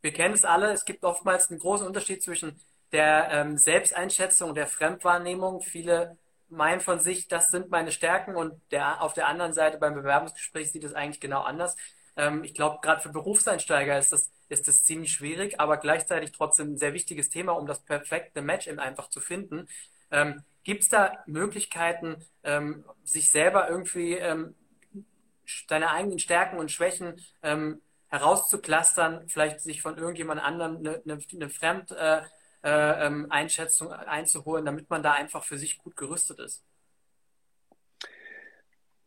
[0.00, 2.60] wir kennen es alle, es gibt oftmals einen großen Unterschied zwischen
[2.92, 5.60] der ähm, Selbsteinschätzung der Fremdwahrnehmung.
[5.60, 6.16] Viele
[6.48, 10.72] meinen von sich, das sind meine Stärken und der, auf der anderen Seite beim Bewerbungsgespräch
[10.72, 11.76] sieht es eigentlich genau anders.
[12.16, 16.72] Ähm, ich glaube, gerade für Berufseinsteiger ist das, ist das ziemlich schwierig, aber gleichzeitig trotzdem
[16.72, 19.68] ein sehr wichtiges Thema, um das perfekte Match eben einfach zu finden.
[20.10, 24.54] Ähm, Gibt es da Möglichkeiten, ähm, sich selber irgendwie ähm,
[25.66, 31.48] seine eigenen Stärken und Schwächen ähm, herauszuklustern, vielleicht sich von irgendjemand anderem eine, eine, eine
[31.48, 36.62] Fremdeinschätzung äh, äh, einzuholen, damit man da einfach für sich gut gerüstet ist?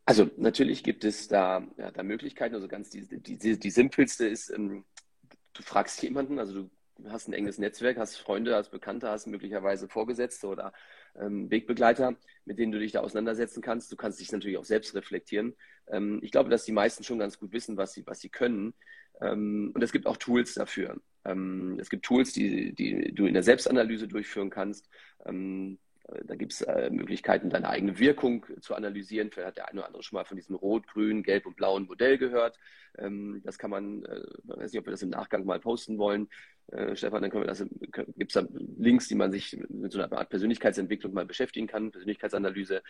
[0.06, 2.56] Also natürlich gibt es da, ja, da Möglichkeiten.
[2.56, 4.84] Also ganz die, die, die simpelste ist, ähm,
[5.54, 6.72] du fragst jemanden, also du
[7.10, 10.74] hast ein enges Netzwerk, hast Freunde, hast Bekannte, hast möglicherweise Vorgesetzte oder
[11.20, 13.92] ähm, Wegbegleiter, mit denen du dich da auseinandersetzen kannst.
[13.92, 15.56] Du kannst dich natürlich auch selbst reflektieren.
[15.88, 18.74] Ähm, ich glaube, dass die meisten schon ganz gut wissen, was sie, was sie können.
[19.22, 21.00] Ähm, und es gibt auch Tools dafür.
[21.26, 24.90] Ähm, es gibt Tools, die, die du in der Selbstanalyse durchführen kannst.
[25.26, 25.80] Ähm,
[26.26, 29.32] da gibt es äh, Möglichkeiten, deine eigene Wirkung zu analysieren.
[29.32, 31.86] Vielleicht hat der eine oder andere schon mal von diesem rot, grün, gelb und blauen
[31.86, 32.58] Modell gehört.
[32.98, 35.98] Ähm, das kann man, äh, ich weiß nicht, ob wir das im Nachgang mal posten
[35.98, 36.28] wollen.
[36.72, 37.66] Äh, Stefan, dann können wir das,
[38.18, 41.92] gibt es da Links, die man sich mit so einer Art Persönlichkeitsentwicklung mal beschäftigen kann,
[41.92, 42.82] Persönlichkeitsanalyse.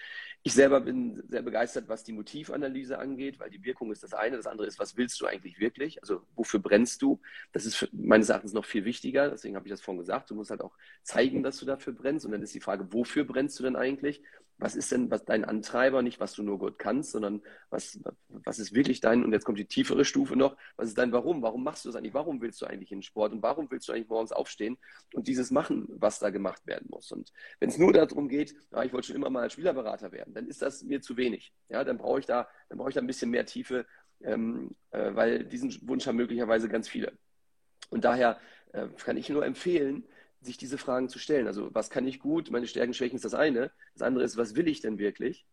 [0.43, 4.37] Ich selber bin sehr begeistert, was die Motivanalyse angeht, weil die Wirkung ist das eine,
[4.37, 6.01] das andere ist, was willst du eigentlich wirklich?
[6.03, 7.19] Also wofür brennst du?
[7.53, 10.29] Das ist meines Erachtens noch viel wichtiger, deswegen habe ich das vorhin gesagt.
[10.29, 13.23] Du musst halt auch zeigen, dass du dafür brennst und dann ist die Frage, wofür
[13.23, 14.21] brennst du denn eigentlich?
[14.61, 18.59] Was ist denn was dein Antreiber, nicht was du nur gut kannst, sondern was, was
[18.59, 21.41] ist wirklich dein, und jetzt kommt die tiefere Stufe noch, was ist dein Warum?
[21.41, 22.13] Warum machst du das eigentlich?
[22.13, 24.77] Warum willst du eigentlich in den Sport und warum willst du eigentlich morgens aufstehen
[25.13, 27.11] und dieses machen, was da gemacht werden muss?
[27.11, 30.47] Und wenn es nur darum geht, ja, ich wollte schon immer mal Spielerberater werden, dann
[30.47, 31.51] ist das mir zu wenig.
[31.67, 33.85] Ja, dann brauche ich da, dann brauche ich da ein bisschen mehr Tiefe
[34.23, 37.13] ähm, äh, weil diesen Wunsch haben möglicherweise ganz viele.
[37.89, 38.39] Und daher
[38.73, 40.05] äh, kann ich nur empfehlen,
[40.41, 41.47] sich diese Fragen zu stellen.
[41.47, 42.51] Also was kann ich gut?
[42.51, 43.71] Meine Stärken, Schwächen ist das eine.
[43.93, 45.45] Das andere ist, was will ich denn wirklich?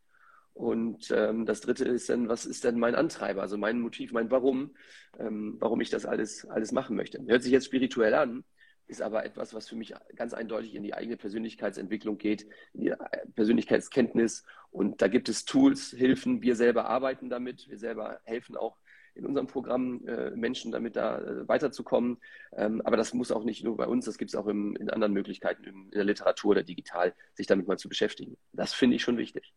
[0.55, 4.31] Und ähm, das dritte ist dann, was ist denn mein Antreiber, also mein Motiv, mein
[4.31, 4.75] Warum,
[5.19, 7.25] ähm, warum ich das alles, alles machen möchte.
[7.29, 8.45] Hört sich jetzt spirituell an,
[8.89, 12.95] ist aber etwas, was für mich ganz eindeutig in die eigene Persönlichkeitsentwicklung geht, in die
[13.37, 14.45] Persönlichkeitskenntnis.
[14.71, 16.43] Und da gibt es Tools, Hilfen.
[16.43, 17.69] Wir selber arbeiten damit.
[17.69, 18.79] Wir selber helfen auch
[19.19, 22.19] in unserem Programm äh, Menschen damit da äh, weiterzukommen.
[22.57, 24.91] Ähm, aber das muss auch nicht nur bei uns, das gibt es auch im, in
[24.91, 28.37] anderen Möglichkeiten, in der Literatur oder digital, sich damit mal zu beschäftigen.
[28.53, 29.53] Das finde ich schon wichtig.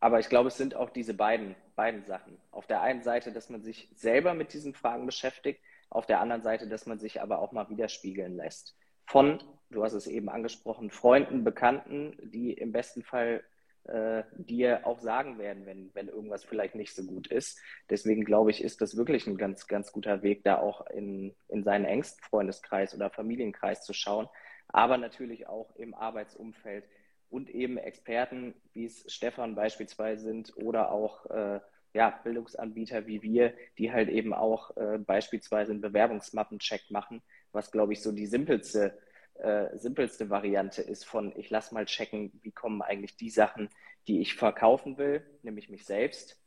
[0.00, 2.38] Aber ich glaube, es sind auch diese beiden, beiden Sachen.
[2.50, 6.42] Auf der einen Seite, dass man sich selber mit diesen Fragen beschäftigt, auf der anderen
[6.42, 8.76] Seite, dass man sich aber auch mal widerspiegeln lässt.
[9.06, 13.42] Von, du hast es eben angesprochen, Freunden, Bekannten, die im besten Fall
[13.84, 17.60] äh, dir auch sagen werden, wenn, wenn irgendwas vielleicht nicht so gut ist.
[17.90, 21.64] Deswegen glaube ich, ist das wirklich ein ganz, ganz guter Weg, da auch in, in
[21.64, 24.28] seinen engsten Freundeskreis oder Familienkreis zu schauen,
[24.68, 26.84] aber natürlich auch im Arbeitsumfeld
[27.30, 31.60] und eben Experten, wie es Stefan beispielsweise sind, oder auch äh,
[31.94, 37.92] ja, Bildungsanbieter wie wir, die halt eben auch äh, beispielsweise einen Bewerbungsmappencheck machen, was, glaube
[37.92, 38.98] ich, so die simpelste,
[39.38, 43.68] äh, simpelste Variante ist von, ich lasse mal checken, wie kommen eigentlich die Sachen,
[44.06, 46.40] die ich verkaufen will, nämlich mich selbst,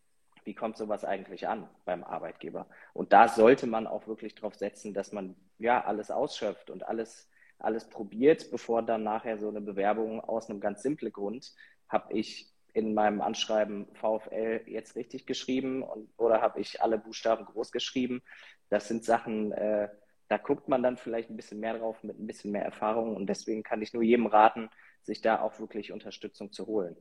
[0.43, 2.67] wie kommt sowas eigentlich an beim Arbeitgeber?
[2.93, 7.31] Und da sollte man auch wirklich darauf setzen, dass man ja alles ausschöpft und alles
[7.63, 11.53] alles probiert, bevor dann nachher so eine Bewerbung aus einem ganz simplen Grund,
[11.87, 17.45] habe ich in meinem Anschreiben VfL jetzt richtig geschrieben und, oder habe ich alle Buchstaben
[17.45, 18.21] groß geschrieben.
[18.69, 19.89] Das sind Sachen, äh,
[20.31, 23.27] da guckt man dann vielleicht ein bisschen mehr drauf mit ein bisschen mehr Erfahrung und
[23.27, 24.69] deswegen kann ich nur jedem raten,
[25.03, 26.95] sich da auch wirklich Unterstützung zu holen.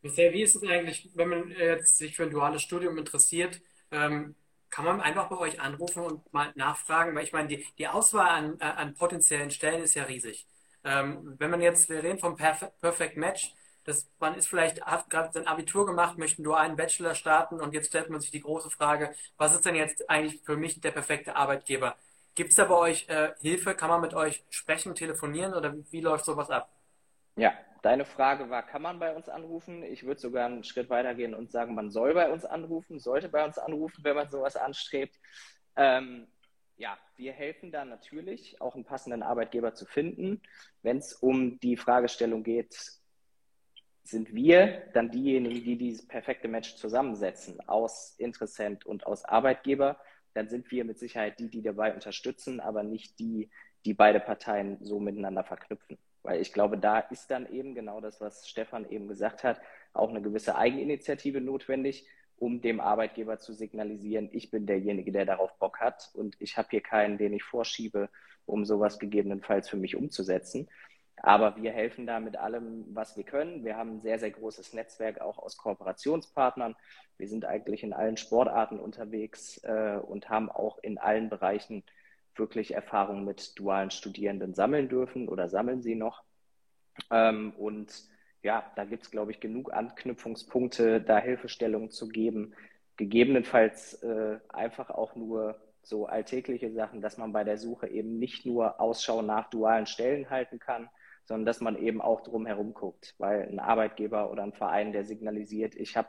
[0.00, 3.60] Michael, wie ist es eigentlich, wenn man jetzt sich für ein duales Studium interessiert?
[3.90, 4.34] Ähm,
[4.70, 8.28] kann man einfach bei euch anrufen und mal nachfragen, weil ich meine, die, die Auswahl
[8.28, 10.46] an, äh, an potenziellen Stellen ist ja riesig.
[10.84, 13.52] Ähm, wenn man jetzt, wir reden vom Perf Perfect Match,
[13.88, 17.74] das, man ist vielleicht, hat gerade sein Abitur gemacht, möchte nur einen Bachelor starten und
[17.74, 20.90] jetzt stellt man sich die große Frage, was ist denn jetzt eigentlich für mich der
[20.90, 21.96] perfekte Arbeitgeber?
[22.34, 23.74] Gibt es da bei euch äh, Hilfe?
[23.74, 26.70] Kann man mit euch sprechen, telefonieren oder wie, wie läuft sowas ab?
[27.36, 29.84] Ja, Deine Frage war, kann man bei uns anrufen?
[29.84, 33.28] Ich würde sogar einen Schritt weiter gehen und sagen, man soll bei uns anrufen, sollte
[33.28, 35.16] bei uns anrufen, wenn man sowas anstrebt.
[35.76, 36.26] Ähm,
[36.76, 40.42] ja, wir helfen da natürlich, auch einen passenden Arbeitgeber zu finden.
[40.82, 42.76] Wenn es um die Fragestellung geht,
[44.08, 49.98] sind wir dann diejenigen, die dieses perfekte Match zusammensetzen aus Interessent und aus Arbeitgeber,
[50.34, 53.50] dann sind wir mit Sicherheit die, die dabei unterstützen, aber nicht die,
[53.84, 55.98] die beide Parteien so miteinander verknüpfen.
[56.22, 59.60] Weil ich glaube, da ist dann eben genau das, was Stefan eben gesagt hat,
[59.92, 65.58] auch eine gewisse Eigeninitiative notwendig, um dem Arbeitgeber zu signalisieren, ich bin derjenige, der darauf
[65.58, 68.08] Bock hat und ich habe hier keinen, den ich vorschiebe,
[68.46, 70.68] um sowas gegebenenfalls für mich umzusetzen.
[71.22, 73.64] Aber wir helfen da mit allem, was wir können.
[73.64, 76.76] Wir haben ein sehr, sehr großes Netzwerk auch aus Kooperationspartnern.
[77.16, 81.82] Wir sind eigentlich in allen Sportarten unterwegs äh, und haben auch in allen Bereichen
[82.36, 86.22] wirklich Erfahrung mit dualen Studierenden sammeln dürfen oder sammeln sie noch.
[87.10, 87.92] Ähm, und
[88.42, 92.54] ja, da gibt es, glaube ich, genug Anknüpfungspunkte, da Hilfestellungen zu geben.
[92.96, 98.46] Gegebenenfalls äh, einfach auch nur so alltägliche Sachen, dass man bei der Suche eben nicht
[98.46, 100.88] nur Ausschau nach dualen Stellen halten kann,
[101.28, 105.74] sondern dass man eben auch drumherum guckt, weil ein Arbeitgeber oder ein Verein, der signalisiert,
[105.74, 106.08] ich habe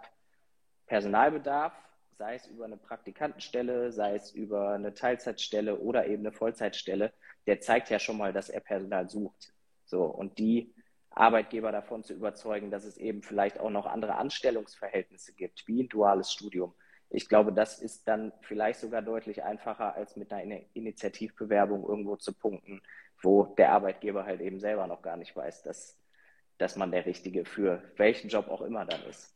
[0.88, 1.74] Personalbedarf,
[2.18, 7.12] sei es über eine Praktikantenstelle, sei es über eine Teilzeitstelle oder eben eine Vollzeitstelle,
[7.48, 9.54] der zeigt ja schon mal, dass er Personal sucht.
[9.84, 10.74] So, und die
[11.10, 15.90] Arbeitgeber davon zu überzeugen, dass es eben vielleicht auch noch andere Anstellungsverhältnisse gibt, wie ein
[15.90, 16.74] duales Studium.
[17.10, 22.32] Ich glaube, das ist dann vielleicht sogar deutlich einfacher, als mit einer Initiativbewerbung irgendwo zu
[22.34, 22.82] punkten,
[23.22, 25.98] wo der Arbeitgeber halt eben selber noch gar nicht weiß, dass,
[26.58, 29.36] dass man der Richtige für welchen Job auch immer dann ist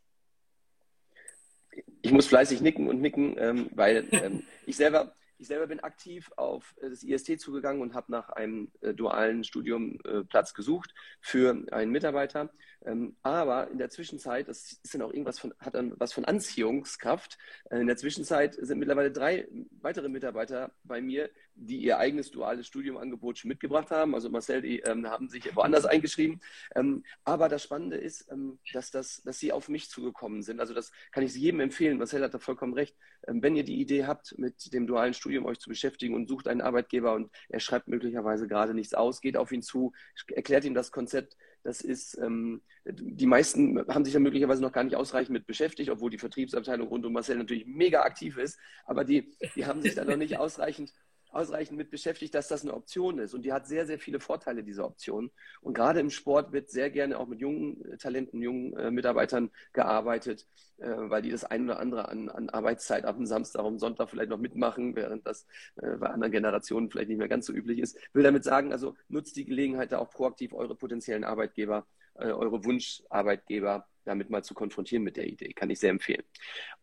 [2.01, 6.31] ich muss fleißig nicken und nicken, ähm, weil ähm, ich selber ich selber bin aktiv
[6.37, 10.93] auf äh, das IST zugegangen und habe nach einem äh, dualen Studium äh, Platz gesucht
[11.19, 12.49] für einen Mitarbeiter.
[12.85, 16.23] Ähm, aber in der Zwischenzeit, das ist dann auch irgendwas von, hat dann was von
[16.23, 17.37] Anziehungskraft.
[17.69, 19.47] Äh, in der Zwischenzeit sind mittlerweile drei
[19.81, 24.15] weitere Mitarbeiter bei mir, die ihr eigenes duales Studiumangebot schon mitgebracht haben.
[24.15, 26.41] Also Marcel, die ähm, haben sich woanders eingeschrieben.
[26.75, 30.59] Ähm, aber das Spannende ist, ähm, dass, das, dass sie auf mich zugekommen sind.
[30.59, 31.97] Also das kann ich jedem empfehlen.
[31.97, 32.95] Marcel hat da vollkommen recht.
[33.27, 36.47] Ähm, wenn ihr die Idee habt, mit dem dualen Studium euch zu beschäftigen und sucht
[36.47, 39.93] einen Arbeitgeber und er schreibt möglicherweise gerade nichts aus, geht auf ihn zu,
[40.27, 41.37] erklärt ihm das Konzept.
[41.63, 45.89] Das ist, ähm, die meisten haben sich ja möglicherweise noch gar nicht ausreichend mit beschäftigt,
[45.89, 48.59] obwohl die Vertriebsabteilung rund um Marcel natürlich mega aktiv ist.
[48.85, 50.91] Aber die, die haben sich da noch nicht ausreichend
[51.33, 53.33] ausreichend mit beschäftigt, dass das eine Option ist.
[53.33, 55.31] Und die hat sehr, sehr viele Vorteile, diese Option.
[55.61, 59.51] Und gerade im Sport wird sehr gerne auch mit jungen äh, Talenten, jungen äh, Mitarbeitern
[59.73, 63.79] gearbeitet, äh, weil die das ein oder andere an, an Arbeitszeit ab dem Samstag, am
[63.79, 65.45] Sonntag vielleicht noch mitmachen, während das
[65.77, 67.97] äh, bei anderen Generationen vielleicht nicht mehr ganz so üblich ist.
[67.97, 72.31] Ich will damit sagen, also nutzt die Gelegenheit, da auch proaktiv eure potenziellen Arbeitgeber, äh,
[72.31, 75.53] eure Wunscharbeitgeber damit mal zu konfrontieren mit der Idee.
[75.53, 76.23] Kann ich sehr empfehlen.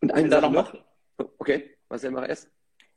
[0.01, 0.75] Und eine Sache noch.
[1.39, 2.51] Okay, was er macht erst?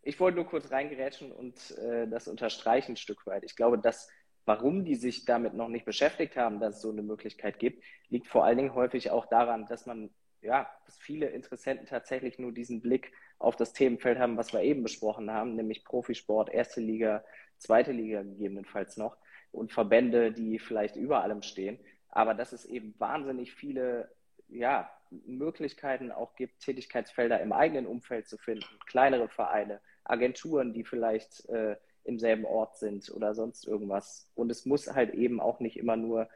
[0.03, 3.43] Ich wollte nur kurz reingerätschen und äh, das unterstreichen ein Stück weit.
[3.43, 4.09] Ich glaube, dass
[4.45, 8.27] warum die sich damit noch nicht beschäftigt haben, dass es so eine Möglichkeit gibt, liegt
[8.27, 10.09] vor allen Dingen häufig auch daran, dass man,
[10.41, 14.83] ja, dass viele Interessenten tatsächlich nur diesen Blick auf das Themenfeld haben, was wir eben
[14.83, 17.23] besprochen haben, nämlich Profisport, erste Liga,
[17.57, 19.17] zweite Liga gegebenenfalls noch
[19.51, 21.79] und Verbände, die vielleicht über allem stehen.
[22.09, 24.11] Aber dass es eben wahnsinnig viele,
[24.49, 24.91] ja,
[25.25, 31.75] Möglichkeiten auch gibt, Tätigkeitsfelder im eigenen Umfeld zu finden, kleinere Vereine, Agenturen, die vielleicht äh,
[32.03, 34.29] im selben Ort sind oder sonst irgendwas.
[34.35, 36.27] Und es muss halt eben auch nicht immer nur,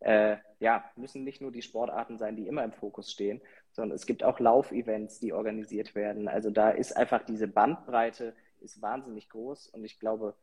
[0.00, 3.40] äh, ja, müssen nicht nur die Sportarten sein, die immer im Fokus stehen,
[3.72, 6.28] sondern es gibt auch Laufevents, die organisiert werden.
[6.28, 10.34] Also da ist einfach diese Bandbreite ist wahnsinnig groß und ich glaube,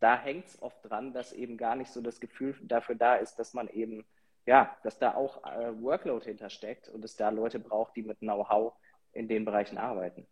[0.00, 3.38] da hängt es oft dran, dass eben gar nicht so das Gefühl dafür da ist,
[3.38, 4.04] dass man eben,
[4.46, 8.72] ja, dass da auch äh, Workload hintersteckt und es da Leute braucht, die mit Know-how
[9.12, 10.26] in den Bereichen arbeiten.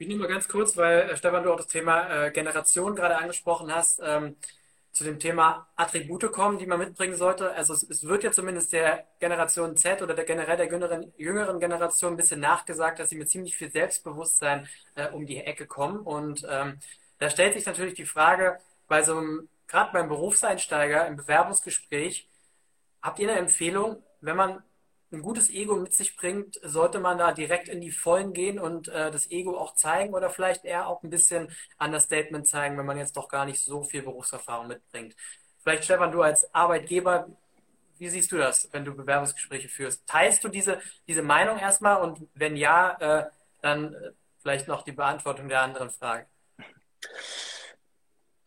[0.00, 3.16] Ich nehme mal ganz kurz, weil äh, Stefan, du auch das Thema äh, Generation gerade
[3.18, 4.36] angesprochen hast, ähm,
[4.92, 7.52] zu dem Thema Attribute kommen, die man mitbringen sollte.
[7.52, 11.58] Also es, es, wird ja zumindest der Generation Z oder der generell der jüngeren, jüngeren
[11.60, 15.98] Generation ein bisschen nachgesagt, dass sie mit ziemlich viel Selbstbewusstsein äh, um die Ecke kommen.
[16.00, 16.78] Und ähm,
[17.18, 22.28] da stellt sich natürlich die Frage, bei so einem, gerade beim Berufseinsteiger im Bewerbungsgespräch,
[23.02, 24.62] habt ihr eine Empfehlung, wenn man
[25.10, 28.88] ein gutes Ego mit sich bringt, sollte man da direkt in die Vollen gehen und
[28.88, 32.98] äh, das Ego auch zeigen oder vielleicht eher auch ein bisschen Understatement zeigen, wenn man
[32.98, 35.16] jetzt doch gar nicht so viel Berufserfahrung mitbringt.
[35.62, 37.28] Vielleicht, Stefan, du als Arbeitgeber,
[37.98, 40.06] wie siehst du das, wenn du Bewerbungsgespräche führst?
[40.06, 44.92] Teilst du diese, diese Meinung erstmal und wenn ja, äh, dann äh, vielleicht noch die
[44.92, 46.26] Beantwortung der anderen Frage.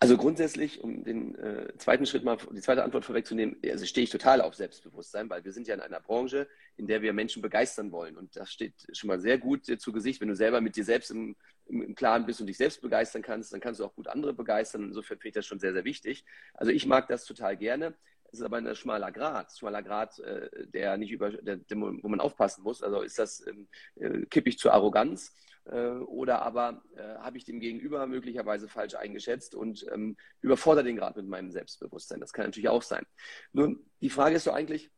[0.04, 4.10] Also grundsätzlich, um den äh, zweiten Schritt mal, die zweite Antwort vorwegzunehmen, also stehe ich
[4.10, 7.92] total auf Selbstbewusstsein, weil wir sind ja in einer Branche, in der wir Menschen begeistern
[7.92, 8.18] wollen.
[8.18, 10.20] Und das steht schon mal sehr gut dir zu Gesicht.
[10.20, 11.36] Wenn du selber mit dir selbst im,
[11.68, 14.34] im, im Klaren bist und dich selbst begeistern kannst, dann kannst du auch gut andere
[14.34, 14.86] begeistern.
[14.86, 16.26] Insofern finde ich das schon sehr, sehr wichtig.
[16.56, 17.94] Also ich mag das total gerne.
[18.32, 22.22] Es ist aber ein schmaler Grad, schmaler Grad, äh, der nicht über, der, wo man
[22.22, 22.82] aufpassen muss.
[22.82, 27.60] Also ist das ähm, äh, kippig zur Arroganz äh, oder aber äh, habe ich dem
[27.60, 32.19] Gegenüber möglicherweise falsch eingeschätzt und ähm, überfordere den gerade mit meinem Selbstbewusstsein.
[32.19, 33.06] Das kann natürlich auch sein.
[33.54, 34.89] Nun, die Frage ist so eigentlich,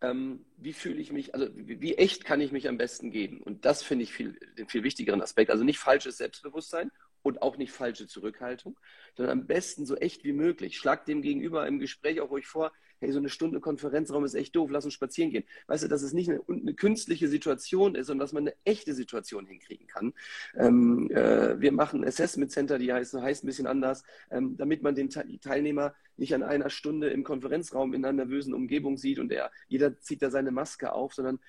[0.00, 3.40] ähm, wie fühle ich mich, also wie, wie, echt kann ich mich am besten geben?
[3.40, 5.50] Und das finde ich viel, den viel wichtigeren Aspekt.
[5.50, 6.90] Also nicht falsches Selbstbewusstsein
[7.22, 8.78] und auch nicht falsche Zurückhaltung,
[9.16, 10.76] sondern am besten so echt wie möglich.
[10.76, 14.54] Schlag dem Gegenüber im Gespräch auch ruhig vor, hey, so eine Stunde Konferenzraum ist echt
[14.56, 15.44] doof, lass uns spazieren gehen.
[15.66, 18.94] Weißt du, dass es nicht eine, eine künstliche Situation ist, sondern dass man eine echte
[18.94, 20.12] Situation hinkriegen kann.
[20.56, 24.94] Ähm, äh, wir machen Assessment Center, die heißt, heißt ein bisschen anders, ähm, damit man
[24.94, 29.50] den Teilnehmer nicht an einer Stunde im Konferenzraum in einer nervösen Umgebung sieht und er,
[29.68, 31.40] jeder zieht da seine Maske auf, sondern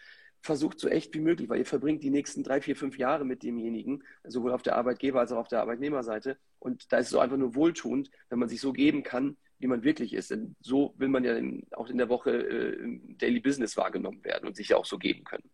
[0.41, 3.41] versucht so echt wie möglich, weil ihr verbringt die nächsten drei, vier, fünf Jahre mit
[3.43, 6.38] demjenigen, sowohl auf der Arbeitgeber- als auch auf der Arbeitnehmerseite.
[6.60, 9.67] Und da ist es so einfach nur wohltuend, wenn man sich so geben kann, wie
[9.67, 10.31] man wirklich ist.
[10.31, 14.23] Denn so will man ja in, auch in der Woche äh, im Daily Business wahrgenommen
[14.23, 15.49] werden und sich ja auch so geben können.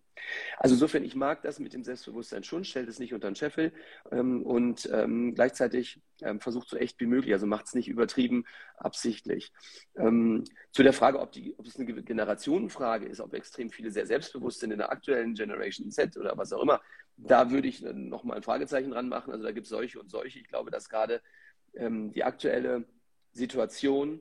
[0.57, 3.73] Also insofern, ich mag das mit dem Selbstbewusstsein schon, stellt es nicht unter den Scheffel
[4.11, 8.45] ähm, und ähm, gleichzeitig ähm, versucht so echt wie möglich, also macht es nicht übertrieben
[8.77, 9.51] absichtlich.
[9.95, 14.05] Ähm, zu der Frage, ob, die, ob es eine Generationenfrage ist, ob extrem viele sehr
[14.05, 16.81] selbstbewusst sind in der aktuellen Generation Z oder was auch immer,
[17.17, 19.31] da würde ich nochmal ein Fragezeichen dran machen.
[19.31, 20.39] Also da gibt es solche und solche.
[20.39, 21.21] Ich glaube, dass gerade
[21.75, 22.85] ähm, die aktuelle
[23.31, 24.19] Situation.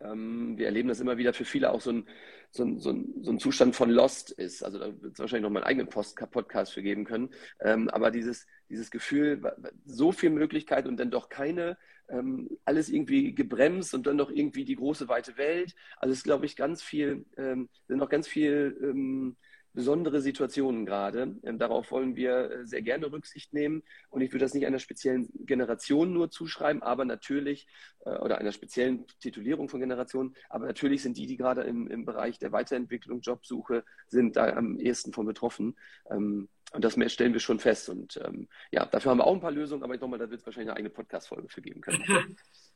[0.00, 2.08] Ähm, wir erleben das immer wieder für viele auch so ein,
[2.50, 4.62] so ein, so ein, so ein Zustand von Lost ist.
[4.62, 7.30] Also da wird es wahrscheinlich noch mal einen eigenen Post Podcast für geben können.
[7.60, 9.42] Ähm, aber dieses, dieses Gefühl,
[9.84, 14.64] so viel Möglichkeit und dann doch keine, ähm, alles irgendwie gebremst und dann doch irgendwie
[14.64, 15.74] die große weite Welt.
[15.96, 19.36] Also es ist, glaube ich, ganz viel, ähm, sind noch ganz viel ähm,
[19.76, 21.36] besondere Situationen gerade.
[21.44, 23.84] Ähm, darauf wollen wir äh, sehr gerne Rücksicht nehmen.
[24.08, 27.68] Und ich würde das nicht einer speziellen Generation nur zuschreiben, aber natürlich,
[28.04, 32.04] äh, oder einer speziellen Titulierung von Generationen, aber natürlich sind die, die gerade im, im
[32.06, 35.76] Bereich der Weiterentwicklung, Jobsuche sind, da am ehesten von betroffen.
[36.10, 37.88] Ähm, und das stellen wir schon fest.
[37.90, 40.30] Und ähm, ja, dafür haben wir auch ein paar Lösungen, aber ich glaube mal, da
[40.30, 42.02] wird es wahrscheinlich eine eigene Podcast-Folge für geben können.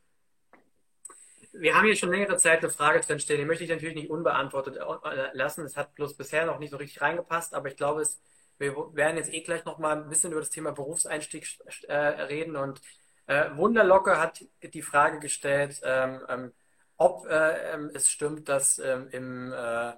[1.53, 4.11] wir haben hier schon längere Zeit eine Frage drin stehen, die möchte ich natürlich nicht
[4.11, 5.64] unbeantwortet äh, lassen.
[5.64, 8.20] Es hat bloß bisher noch nicht so richtig reingepasst, aber ich glaube, es,
[8.59, 11.46] wir werden jetzt eh gleich noch mal ein bisschen über das Thema Berufseinstieg
[11.88, 12.57] äh, reden.
[12.57, 12.80] Und
[13.26, 16.53] äh, Wunderlocke hat die Frage gestellt, ähm, ähm,
[16.96, 19.90] ob äh, ähm, es stimmt, dass ähm, im, äh,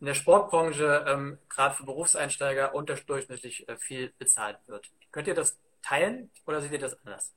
[0.00, 4.90] in der Sportbranche ähm, gerade für Berufseinsteiger unterdurchschnittlich äh, viel bezahlt wird.
[5.10, 7.32] Könnt ihr das teilen oder seht ihr das anders?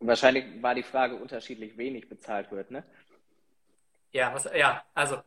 [0.00, 2.84] Wahrscheinlich war die Frage unterschiedlich wenig bezahlt wird, ne?
[4.12, 5.22] Ja, was, ja, also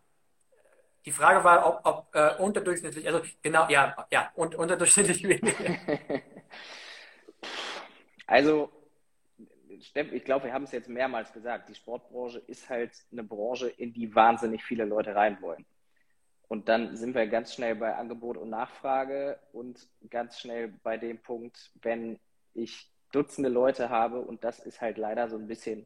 [1.05, 5.55] die Frage war, ob, ob äh, unterdurchschnittlich, also genau, ja, ja, und unterdurchschnittlich wenig.
[8.27, 8.71] also,
[9.69, 13.93] ich glaube, wir haben es jetzt mehrmals gesagt, die Sportbranche ist halt eine Branche, in
[13.93, 15.65] die wahnsinnig viele Leute rein wollen.
[16.47, 21.21] Und dann sind wir ganz schnell bei Angebot und Nachfrage und ganz schnell bei dem
[21.21, 22.19] Punkt, wenn
[22.53, 25.85] ich Dutzende Leute habe und das ist halt leider so ein bisschen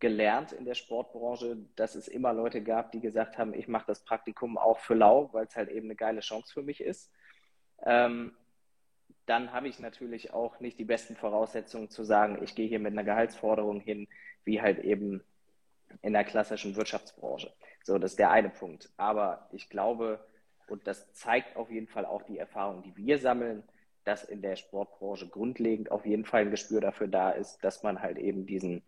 [0.00, 4.00] gelernt in der Sportbranche, dass es immer Leute gab, die gesagt haben, ich mache das
[4.00, 7.10] Praktikum auch für lau, weil es halt eben eine geile Chance für mich ist.
[7.84, 8.32] Ähm,
[9.26, 12.92] dann habe ich natürlich auch nicht die besten Voraussetzungen zu sagen, ich gehe hier mit
[12.92, 14.08] einer Gehaltsforderung hin,
[14.44, 15.22] wie halt eben
[16.02, 17.52] in der klassischen Wirtschaftsbranche.
[17.82, 18.90] So, das ist der eine Punkt.
[18.96, 20.24] Aber ich glaube,
[20.68, 23.62] und das zeigt auf jeden Fall auch die Erfahrung, die wir sammeln,
[24.08, 28.00] dass in der Sportbranche grundlegend auf jeden Fall ein Gespür dafür da ist, dass man
[28.00, 28.82] halt eben diesen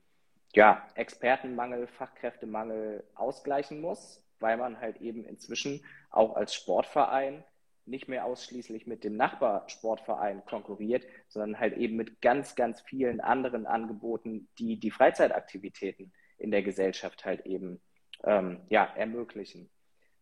[0.55, 7.45] ja, Expertenmangel, Fachkräftemangel ausgleichen muss, weil man halt eben inzwischen auch als Sportverein
[7.85, 13.67] nicht mehr ausschließlich mit dem Nachbarsportverein konkurriert, sondern halt eben mit ganz, ganz vielen anderen
[13.67, 17.83] Angeboten, die die Freizeitaktivitäten in der Gesellschaft halt eben
[18.25, 19.69] ähm, ja, ermöglichen.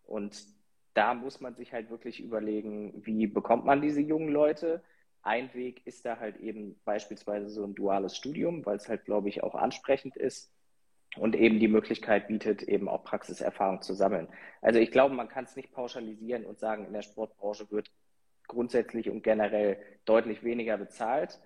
[0.03, 0.45] Und
[0.99, 4.83] da muss man sich halt wirklich überlegen, wie bekommt man diese jungen Leute?
[5.23, 9.29] Ein Weg ist da halt eben beispielsweise so ein duales Studium, weil es halt, glaube
[9.29, 10.53] ich, auch ansprechend ist
[11.17, 14.27] und eben die Möglichkeit bietet, eben auch Praxiserfahrung zu sammeln.
[14.61, 17.93] Also ich glaube, man kann es nicht pauschalisieren und sagen, in der Sportbranche wird
[18.49, 21.39] grundsätzlich und generell deutlich weniger bezahlt.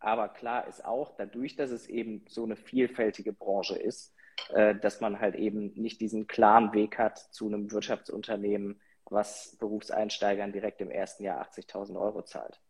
[0.00, 4.12] Aber klar ist auch, dadurch, dass es eben so eine vielfältige Branche ist,
[4.48, 8.80] äh, dass man halt eben nicht diesen klaren Weg hat zu einem Wirtschaftsunternehmen,
[9.10, 12.60] was Berufseinsteigern direkt im ersten Jahr 80.000 Euro zahlt.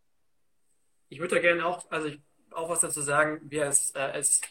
[1.09, 2.19] Ich würde da gerne auch, also ich,
[2.51, 3.39] auch was dazu sagen.
[3.43, 4.41] Wir als, äh, als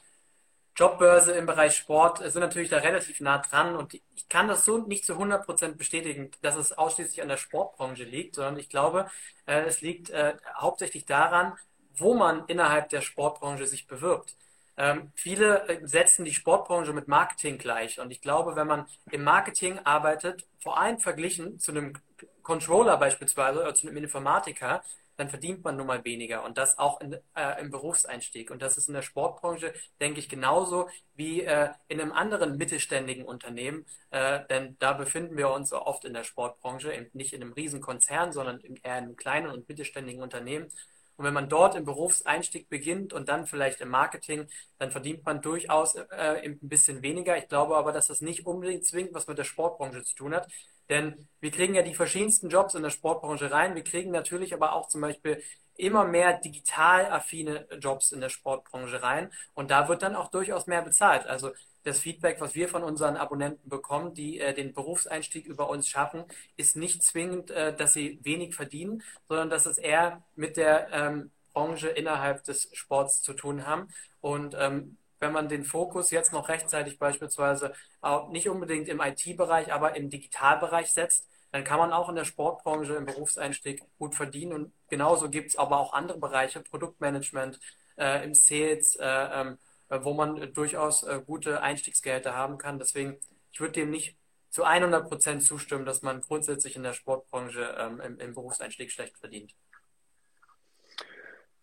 [0.76, 4.78] Jobbörse im Bereich Sport sind natürlich da relativ nah dran und ich kann das so
[4.78, 9.10] nicht zu 100% bestätigen, dass es ausschließlich an der Sportbranche liegt, sondern ich glaube,
[9.46, 11.56] äh, es liegt äh, hauptsächlich daran,
[11.94, 14.36] wo man innerhalb der Sportbranche sich bewirbt.
[14.76, 17.98] Ähm, viele äh, setzen die Sportbranche mit Marketing gleich.
[18.00, 21.94] Und ich glaube, wenn man im Marketing arbeitet, vor allem verglichen zu einem
[22.42, 24.82] Controller beispielsweise oder zu einem Informatiker,
[25.16, 28.50] dann verdient man nun mal weniger und das auch in, äh, im Berufseinstieg.
[28.50, 33.24] Und das ist in der Sportbranche, denke ich, genauso wie äh, in einem anderen mittelständigen
[33.24, 37.52] Unternehmen, äh, denn da befinden wir uns oft in der Sportbranche, eben nicht in einem
[37.52, 40.70] Riesenkonzern, sondern eher in einem kleinen und mittelständigen Unternehmen.
[41.16, 44.48] Und wenn man dort im Berufseinstieg beginnt und dann vielleicht im Marketing,
[44.78, 46.06] dann verdient man durchaus äh,
[46.44, 47.36] ein bisschen weniger.
[47.38, 50.48] Ich glaube aber, dass das nicht unbedingt zwingend was mit der Sportbranche zu tun hat.
[50.88, 53.74] Denn wir kriegen ja die verschiedensten Jobs in der Sportbranche rein.
[53.74, 55.42] Wir kriegen natürlich aber auch zum Beispiel
[55.76, 59.30] immer mehr digital affine Jobs in der Sportbranche rein.
[59.54, 61.26] Und da wird dann auch durchaus mehr bezahlt.
[61.26, 61.52] Also
[61.86, 66.24] das Feedback, was wir von unseren Abonnenten bekommen, die äh, den Berufseinstieg über uns schaffen,
[66.56, 71.30] ist nicht zwingend, äh, dass sie wenig verdienen, sondern dass es eher mit der ähm,
[71.52, 73.88] Branche innerhalb des Sports zu tun haben.
[74.20, 79.72] Und ähm, wenn man den Fokus jetzt noch rechtzeitig beispielsweise auch nicht unbedingt im IT-Bereich,
[79.72, 84.52] aber im Digitalbereich setzt, dann kann man auch in der Sportbranche im Berufseinstieg gut verdienen.
[84.52, 87.60] Und genauso gibt es aber auch andere Bereiche, Produktmanagement,
[87.96, 89.56] äh, im Sales, äh, ähm, äh,
[89.88, 92.78] wo man durchaus äh, gute Einstiegsgehälter haben kann.
[92.78, 93.18] Deswegen,
[93.52, 94.16] ich würde dem nicht
[94.50, 99.18] zu 100 Prozent zustimmen, dass man grundsätzlich in der Sportbranche ähm, im, im Berufseinstieg schlecht
[99.18, 99.54] verdient.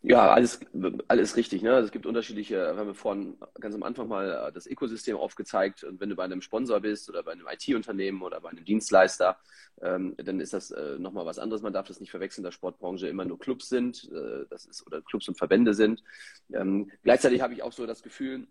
[0.05, 0.59] Ja, alles,
[1.07, 1.61] alles richtig.
[1.61, 1.77] Ne?
[1.77, 5.85] Es gibt unterschiedliche, wir haben vorhin ganz am Anfang mal das Ökosystem aufgezeigt.
[5.85, 9.37] Und wenn du bei einem Sponsor bist oder bei einem IT-Unternehmen oder bei einem Dienstleister,
[9.81, 11.61] ähm, dann ist das äh, nochmal was anderes.
[11.61, 15.01] Man darf das nicht verwechseln, dass Sportbranche immer nur Clubs sind, äh, das ist, oder
[15.01, 16.03] Clubs und Verbände sind.
[16.51, 18.47] Ähm, gleichzeitig habe ich auch so das Gefühl,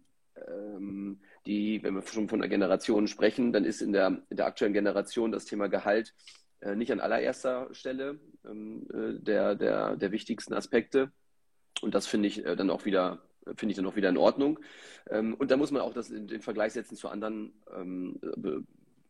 [0.49, 4.47] ähm, die, wenn wir schon von der Generation sprechen, dann ist in der, in der
[4.47, 6.15] aktuellen Generation das Thema Gehalt
[6.61, 11.13] äh, nicht an allererster Stelle ähm, äh, der, der, der wichtigsten Aspekte.
[11.81, 13.23] Und das finde ich äh, dann auch wieder
[13.57, 14.61] finde ich dann auch wieder in Ordnung.
[15.11, 18.63] Ähm, und da muss man auch das in den Vergleich setzen zu anderen ähm, Be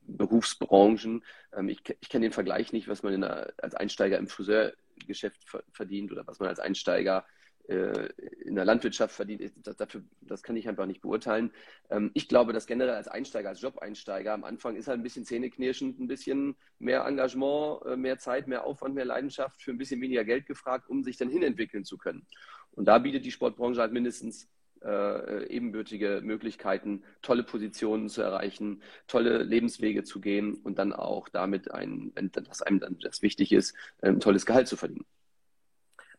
[0.04, 1.22] Berufsbranchen.
[1.52, 6.10] Ähm, ich, ich kenne den Vergleich nicht, was man der, als Einsteiger im Friseurgeschäft verdient
[6.10, 7.24] oder was man als Einsteiger
[7.68, 11.52] in der Landwirtschaft verdient, das, dafür, das kann ich einfach nicht beurteilen.
[11.90, 15.24] Ähm, ich glaube, dass generell als Einsteiger, als Job-Einsteiger am Anfang ist halt ein bisschen
[15.24, 20.00] zähneknirschend, ein bisschen mehr Engagement, äh, mehr Zeit, mehr Aufwand, mehr Leidenschaft für ein bisschen
[20.00, 22.26] weniger Geld gefragt, um sich dann hinentwickeln zu können.
[22.72, 24.48] Und da bietet die Sportbranche halt mindestens
[24.84, 31.70] äh, ebenbürtige Möglichkeiten, tolle Positionen zu erreichen, tolle Lebenswege zu gehen und dann auch damit
[31.70, 35.06] ein, wenn das einem dann das wichtig ist, ein tolles Gehalt zu verdienen.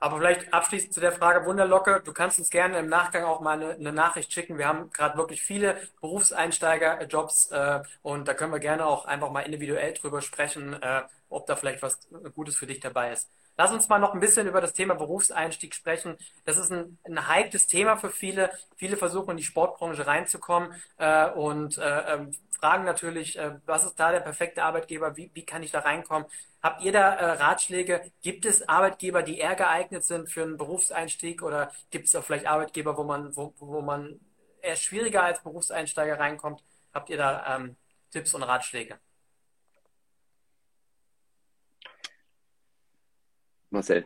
[0.03, 2.01] Aber vielleicht abschließend zu der Frage Wunderlocke.
[2.03, 4.57] Du kannst uns gerne im Nachgang auch mal eine, eine Nachricht schicken.
[4.57, 9.43] Wir haben gerade wirklich viele Berufseinsteiger-Jobs äh, und da können wir gerne auch einfach mal
[9.43, 11.99] individuell drüber sprechen, äh, ob da vielleicht was
[12.35, 13.29] Gutes für dich dabei ist.
[13.57, 16.17] Lass uns mal noch ein bisschen über das Thema Berufseinstieg sprechen.
[16.45, 18.49] Das ist ein, ein heikles Thema für viele.
[18.77, 23.99] Viele versuchen in die Sportbranche reinzukommen äh, und äh, ähm, fragen natürlich, äh, was ist
[23.99, 25.17] da der perfekte Arbeitgeber?
[25.17, 26.27] Wie, wie kann ich da reinkommen?
[26.63, 28.11] Habt ihr da äh, Ratschläge?
[28.21, 32.47] Gibt es Arbeitgeber, die eher geeignet sind für einen Berufseinstieg oder gibt es auch vielleicht
[32.47, 34.19] Arbeitgeber, wo man, wo, wo man
[34.61, 36.63] eher schwieriger als Berufseinsteiger reinkommt?
[36.93, 37.75] Habt ihr da ähm,
[38.11, 38.97] Tipps und Ratschläge?
[43.74, 44.05] Marcel.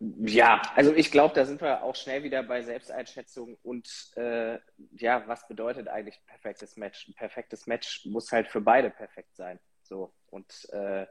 [0.00, 4.58] Ja, also ich glaube, da sind wir auch schnell wieder bei Selbsteinschätzung und äh,
[4.92, 7.08] ja, was bedeutet eigentlich perfektes Match?
[7.08, 9.58] Ein perfektes Match muss halt für beide perfekt sein.
[9.82, 11.06] So und äh,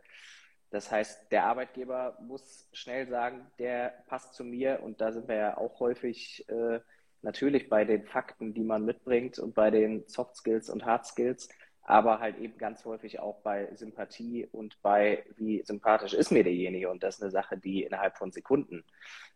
[0.70, 5.36] das heißt, der Arbeitgeber muss schnell sagen, der passt zu mir und da sind wir
[5.36, 6.80] ja auch häufig äh,
[7.22, 11.50] natürlich bei den Fakten, die man mitbringt und bei den Soft Skills und Hard Skills
[11.88, 16.90] aber halt eben ganz häufig auch bei Sympathie und bei, wie sympathisch ist mir derjenige.
[16.90, 18.84] Und das ist eine Sache, die innerhalb von Sekunden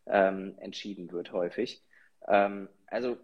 [0.06, 1.82] ähm, entschieden wird, häufig.
[2.28, 3.18] Ähm, also,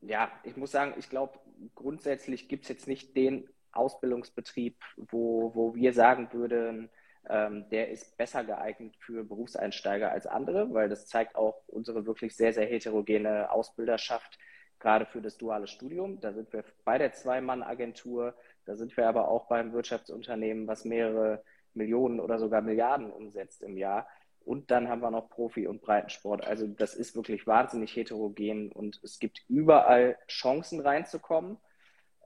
[0.00, 1.40] ja, ich muss sagen, ich glaube,
[1.74, 6.88] grundsätzlich gibt es jetzt nicht den Ausbildungsbetrieb, wo, wo wir sagen würden,
[7.28, 12.36] ähm, der ist besser geeignet für Berufseinsteiger als andere, weil das zeigt auch unsere wirklich
[12.36, 14.38] sehr, sehr heterogene Ausbilderschaft,
[14.80, 16.20] gerade für das duale Studium.
[16.20, 21.44] Da sind wir bei der Zwei-Mann-Agentur, da sind wir aber auch beim Wirtschaftsunternehmen, was mehrere
[21.74, 24.08] Millionen oder sogar Milliarden umsetzt im Jahr.
[24.44, 26.46] Und dann haben wir noch Profi- und Breitensport.
[26.46, 31.58] Also das ist wirklich wahnsinnig heterogen und es gibt überall Chancen reinzukommen.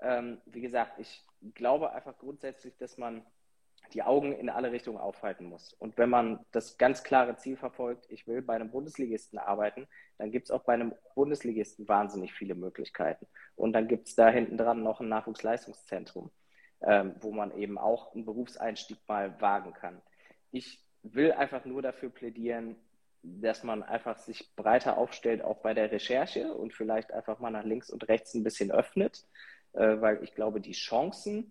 [0.00, 3.26] Ähm, wie gesagt, ich glaube einfach grundsätzlich, dass man
[3.92, 5.72] die Augen in alle Richtungen aufhalten muss.
[5.74, 9.86] Und wenn man das ganz klare Ziel verfolgt, ich will bei einem Bundesligisten arbeiten,
[10.18, 13.26] dann gibt es auch bei einem Bundesligisten wahnsinnig viele Möglichkeiten.
[13.56, 16.30] Und dann gibt es da hinten dran noch ein Nachwuchsleistungszentrum,
[16.82, 20.00] ähm, wo man eben auch einen Berufseinstieg mal wagen kann.
[20.50, 22.76] Ich will einfach nur dafür plädieren,
[23.22, 27.64] dass man einfach sich breiter aufstellt, auch bei der Recherche und vielleicht einfach mal nach
[27.64, 29.26] links und rechts ein bisschen öffnet,
[29.72, 31.50] äh, weil ich glaube, die Chancen,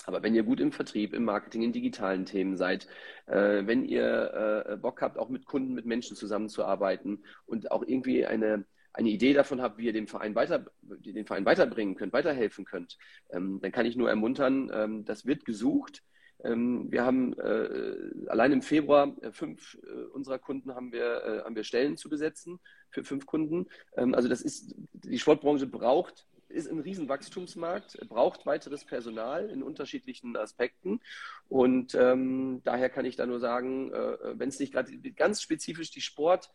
[0.04, 2.88] Aber wenn ihr gut im Vertrieb, im Marketing, in digitalen Themen seid,
[3.26, 8.26] äh, wenn ihr äh, Bock habt, auch mit Kunden, mit Menschen zusammenzuarbeiten und auch irgendwie
[8.26, 12.64] eine, eine Idee davon habt, wie ihr den Verein, weiter, den Verein weiterbringen könnt, weiterhelfen
[12.64, 12.98] könnt,
[13.30, 16.02] ähm, dann kann ich nur ermuntern, ähm, das wird gesucht.
[16.45, 21.57] Ähm, wir haben äh, allein im Februar äh, fünf äh, unserer Kunden haben wir, haben
[21.57, 23.66] wir Stellen zu besetzen für fünf Kunden.
[23.97, 30.36] Ähm, also das ist, die Sportbranche braucht ist ein Riesenwachstumsmarkt, braucht weiteres Personal in unterschiedlichen
[30.36, 31.01] Aspekten.
[31.49, 36.03] Und ähm, daher kann ich da nur sagen, wenn es nicht gerade ganz spezifisch die
[36.03, 36.51] Sport,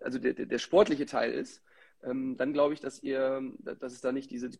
[0.00, 1.62] also der, der, der sportliche Teil ist,
[2.04, 4.50] ähm, dann glaube ich, dass ihr, dass es da nicht diese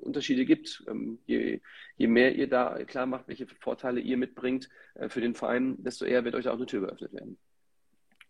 [0.00, 0.84] Unterschiede gibt.
[0.88, 1.60] Ähm, je,
[1.96, 6.04] je, mehr ihr da klar macht, welche Vorteile ihr mitbringt äh, für den Verein, desto
[6.04, 7.38] eher wird euch auch eine Tür geöffnet werden.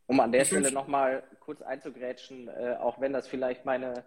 [0.07, 4.05] Um an der Stelle nochmal kurz einzugrätschen, äh, auch wenn das vielleicht meine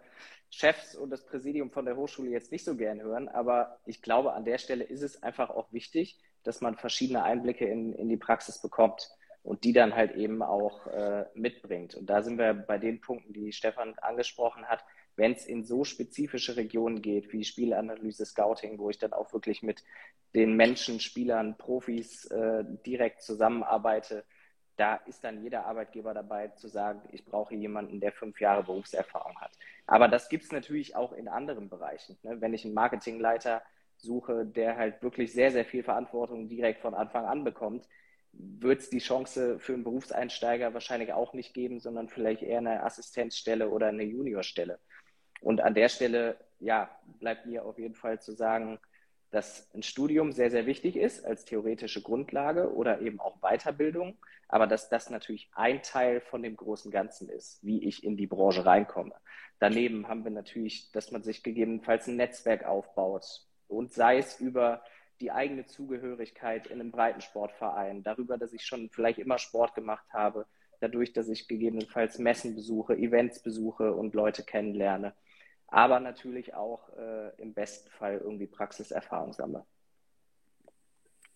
[0.50, 4.34] Chefs und das Präsidium von der Hochschule jetzt nicht so gern hören, aber ich glaube,
[4.34, 8.18] an der Stelle ist es einfach auch wichtig, dass man verschiedene Einblicke in, in die
[8.18, 9.10] Praxis bekommt.
[9.44, 11.96] Und die dann halt eben auch äh, mitbringt.
[11.96, 14.84] Und da sind wir bei den Punkten, die Stefan angesprochen hat.
[15.16, 19.62] Wenn es in so spezifische Regionen geht wie Spielanalyse, Scouting, wo ich dann auch wirklich
[19.62, 19.84] mit
[20.34, 24.24] den Menschen, Spielern, Profis äh, direkt zusammenarbeite,
[24.78, 29.40] da ist dann jeder Arbeitgeber dabei zu sagen, ich brauche jemanden, der fünf Jahre Berufserfahrung
[29.40, 29.52] hat.
[29.86, 32.18] Aber das gibt es natürlich auch in anderen Bereichen.
[32.24, 32.42] Ne?
[32.42, 33.62] Wenn ich einen Marketingleiter
[33.98, 37.88] suche, der halt wirklich sehr, sehr viel Verantwortung direkt von Anfang an bekommt,
[38.34, 42.84] wird es die Chance für einen Berufseinsteiger wahrscheinlich auch nicht geben, sondern vielleicht eher eine
[42.84, 44.80] Assistenzstelle oder eine Juniorstelle.
[45.42, 48.80] Und an der Stelle, ja, bleibt mir auf jeden Fall zu sagen,
[49.30, 54.18] dass ein Studium sehr, sehr wichtig ist als theoretische Grundlage oder eben auch Weiterbildung,
[54.48, 58.28] aber dass das natürlich ein Teil von dem großen Ganzen ist, wie ich in die
[58.28, 59.16] Branche reinkomme.
[59.60, 63.26] Daneben haben wir natürlich, dass man sich gegebenenfalls ein Netzwerk aufbaut
[63.68, 64.84] und sei es über
[65.24, 70.46] die eigene Zugehörigkeit in einem Breitensportverein, darüber, dass ich schon vielleicht immer Sport gemacht habe,
[70.82, 75.16] dadurch, dass ich gegebenenfalls Messen besuche, Events besuche und Leute kennenlerne,
[75.68, 79.66] aber natürlich auch äh, im besten Fall irgendwie Praxiserfahrung sammle.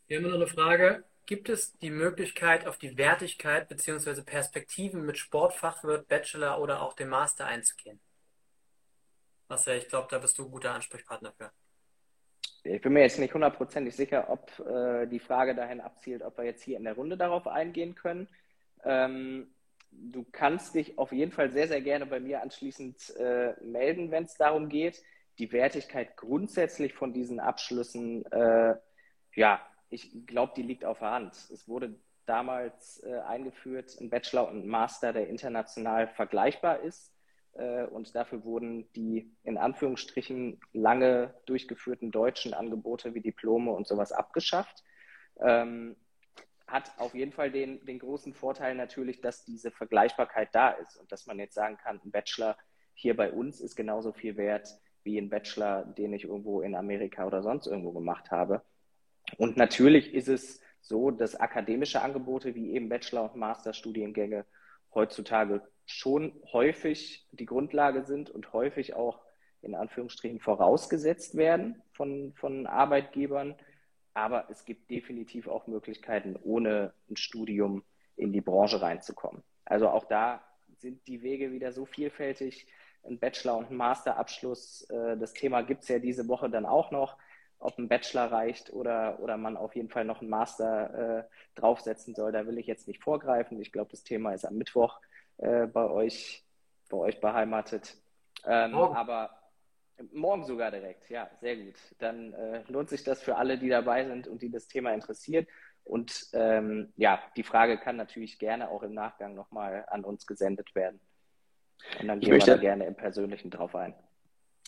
[0.08, 1.06] Wir haben noch eine Frage.
[1.26, 4.22] Gibt es die Möglichkeit, auf die Wertigkeit bzw.
[4.22, 8.02] Perspektiven mit Sportfachwirt, Bachelor oder auch dem Master einzugehen?
[9.48, 11.52] Marcel, ich glaube, da bist du ein guter Ansprechpartner für
[12.68, 16.46] ich bin mir jetzt nicht hundertprozentig sicher, ob äh, die Frage dahin abzielt, ob wir
[16.46, 18.28] jetzt hier in der Runde darauf eingehen können.
[18.84, 19.48] Ähm,
[19.92, 24.24] du kannst dich auf jeden Fall sehr, sehr gerne bei mir anschließend äh, melden, wenn
[24.24, 25.02] es darum geht.
[25.40, 28.76] Die Wertigkeit grundsätzlich von diesen Abschlüssen, äh,
[29.36, 31.34] ja, ich glaube, die liegt auf der Hand.
[31.52, 31.96] Es wurde
[32.26, 37.14] damals äh, eingeführt, ein Bachelor und ein Master, der international vergleichbar ist.
[37.58, 44.12] Äh, und dafür wurden die in Anführungsstrichen lange durchgeführten deutschen Angebote wie Diplome und sowas
[44.12, 44.84] abgeschafft.
[45.40, 45.96] Ähm,
[46.68, 51.12] hat auf jeden Fall den, den großen Vorteil natürlich, dass diese Vergleichbarkeit da ist und
[51.12, 52.58] dass man jetzt sagen kann, ein Bachelor
[52.94, 54.68] hier bei uns ist genauso viel wert
[55.04, 58.64] wie ein Bachelor, den ich irgendwo in Amerika oder sonst irgendwo gemacht habe.
[59.38, 64.46] Und natürlich ist es so, dass akademische Angebote wie eben Bachelor- und Masterstudiengänge
[64.94, 69.22] heutzutage schon häufig die Grundlage sind und häufig auch
[69.62, 73.56] in Anführungsstrichen vorausgesetzt werden von, von Arbeitgebern.
[74.14, 77.84] Aber es gibt definitiv auch Möglichkeiten, ohne ein Studium
[78.16, 79.44] in die Branche reinzukommen.
[79.66, 80.44] Also auch da
[80.78, 82.68] sind die Wege wieder so vielfältig.
[83.04, 86.92] Ein Bachelor- und ein Masterabschluss, äh, das Thema gibt es ja diese Woche dann auch
[86.92, 87.18] noch,
[87.60, 91.24] ob ein Bachelor reicht oder, oder man auf jeden Fall noch einen Master äh,
[91.56, 92.32] draufsetzen soll.
[92.32, 93.60] Da will ich jetzt nicht vorgreifen.
[93.62, 95.00] Ich glaube, das Thema ist am Mittwoch
[95.38, 96.44] äh, bei, euch,
[96.90, 97.98] bei euch beheimatet.
[98.46, 99.32] Ähm, aber
[100.12, 101.76] morgen sogar direkt, ja, sehr gut.
[102.00, 105.48] Dann äh, lohnt sich das für alle, die dabei sind und die das Thema interessiert.
[105.84, 110.76] Und ähm, ja, die Frage kann natürlich gerne auch im Nachgang nochmal an uns gesendet
[110.76, 111.00] werden.
[112.00, 113.94] Und dann gehen möchte, wir da gerne im Persönlichen drauf ein.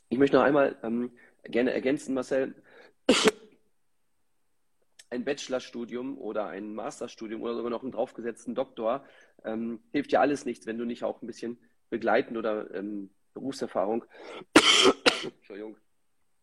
[0.10, 1.12] Ich möchte noch einmal ähm,
[1.44, 2.56] gerne ergänzen, Marcel
[5.10, 9.06] ein Bachelorstudium oder ein Masterstudium oder sogar noch einen draufgesetzten Doktor
[9.44, 11.58] ähm, hilft dir alles nichts, wenn du nicht auch ein bisschen
[11.90, 14.06] begleitend oder ähm, Berufserfahrung
[15.24, 15.78] Entschuldigung,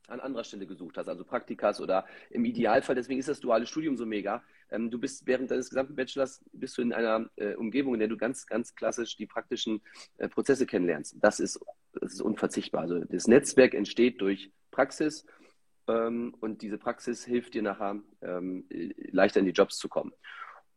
[0.09, 3.97] an anderer Stelle gesucht hast, also Praktikas oder im Idealfall, deswegen ist das duale Studium
[3.97, 4.43] so mega.
[4.71, 8.09] Ähm, du bist während deines gesamten Bachelors bist du in einer äh, Umgebung, in der
[8.09, 9.81] du ganz, ganz klassisch die praktischen
[10.19, 11.17] äh, Prozesse kennenlernst.
[11.21, 11.61] Das ist,
[11.93, 12.83] das ist unverzichtbar.
[12.83, 15.27] Also das Netzwerk entsteht durch Praxis
[15.87, 20.13] und diese Praxis hilft dir nachher ähm, leichter in die Jobs zu kommen.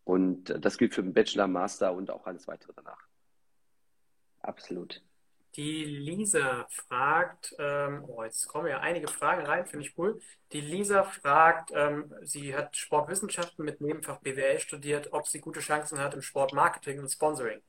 [0.04, 3.02] Und das gilt für den Bachelor, Master und auch alles weitere danach.
[4.42, 5.04] Absolut.
[5.56, 10.22] Die Lisa fragt, ähm, oh, jetzt kommen ja einige Fragen rein, finde ich cool.
[10.52, 16.00] Die Lisa fragt, ähm, sie hat Sportwissenschaften mit Nebenfach BWL studiert, ob sie gute Chancen
[16.00, 17.62] hat im Sportmarketing und Sponsoring.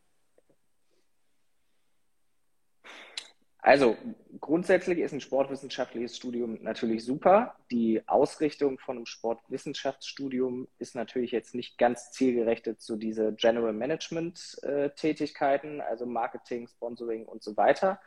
[3.63, 3.97] Also
[4.41, 7.57] grundsätzlich ist ein sportwissenschaftliches Studium natürlich super.
[7.71, 14.59] Die Ausrichtung von einem Sportwissenschaftsstudium ist natürlich jetzt nicht ganz zielgerichtet zu diese General Management
[14.63, 18.01] äh, Tätigkeiten, also Marketing, Sponsoring und so weiter.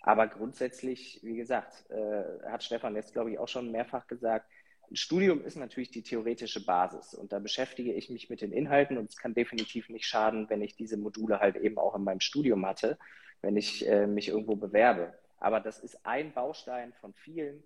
[0.00, 4.46] Aber grundsätzlich, wie gesagt, äh, hat Stefan jetzt, glaube ich, auch schon mehrfach gesagt,
[4.90, 8.98] ein Studium ist natürlich die theoretische Basis und da beschäftige ich mich mit den Inhalten
[8.98, 12.20] und es kann definitiv nicht schaden, wenn ich diese Module halt eben auch in meinem
[12.20, 12.98] Studium hatte
[13.44, 15.12] wenn ich äh, mich irgendwo bewerbe.
[15.38, 17.62] Aber das ist ein Baustein von vielen,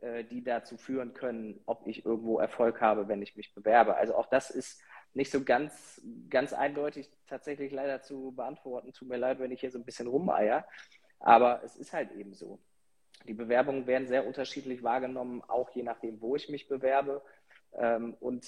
[0.00, 3.96] äh, die dazu führen können, ob ich irgendwo Erfolg habe, wenn ich mich bewerbe.
[3.96, 4.80] Also auch das ist
[5.14, 6.00] nicht so ganz,
[6.30, 8.92] ganz eindeutig tatsächlich leider zu beantworten.
[8.92, 10.66] Tut mir leid, wenn ich hier so ein bisschen rumeier.
[11.18, 12.60] Aber es ist halt eben so.
[13.26, 17.22] Die Bewerbungen werden sehr unterschiedlich wahrgenommen, auch je nachdem, wo ich mich bewerbe.
[17.72, 18.46] Ähm, und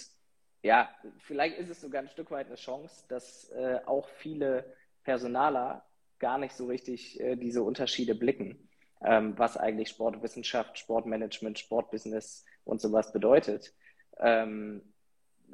[0.62, 5.84] ja, vielleicht ist es sogar ein Stück weit eine Chance, dass äh, auch viele Personaler
[6.20, 8.68] gar nicht so richtig äh, diese Unterschiede blicken,
[9.02, 13.74] ähm, was eigentlich Sportwissenschaft, Sportmanagement, Sportbusiness und sowas bedeutet.
[14.18, 14.82] Ähm,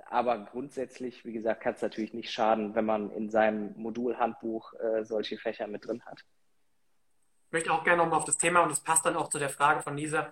[0.08, 5.04] aber grundsätzlich, wie gesagt, kann es natürlich nicht schaden, wenn man in seinem Modulhandbuch äh,
[5.04, 6.24] solche Fächer mit drin hat.
[7.46, 9.48] Ich möchte auch gerne nochmal auf das Thema, und das passt dann auch zu der
[9.48, 10.30] Frage von Lisa,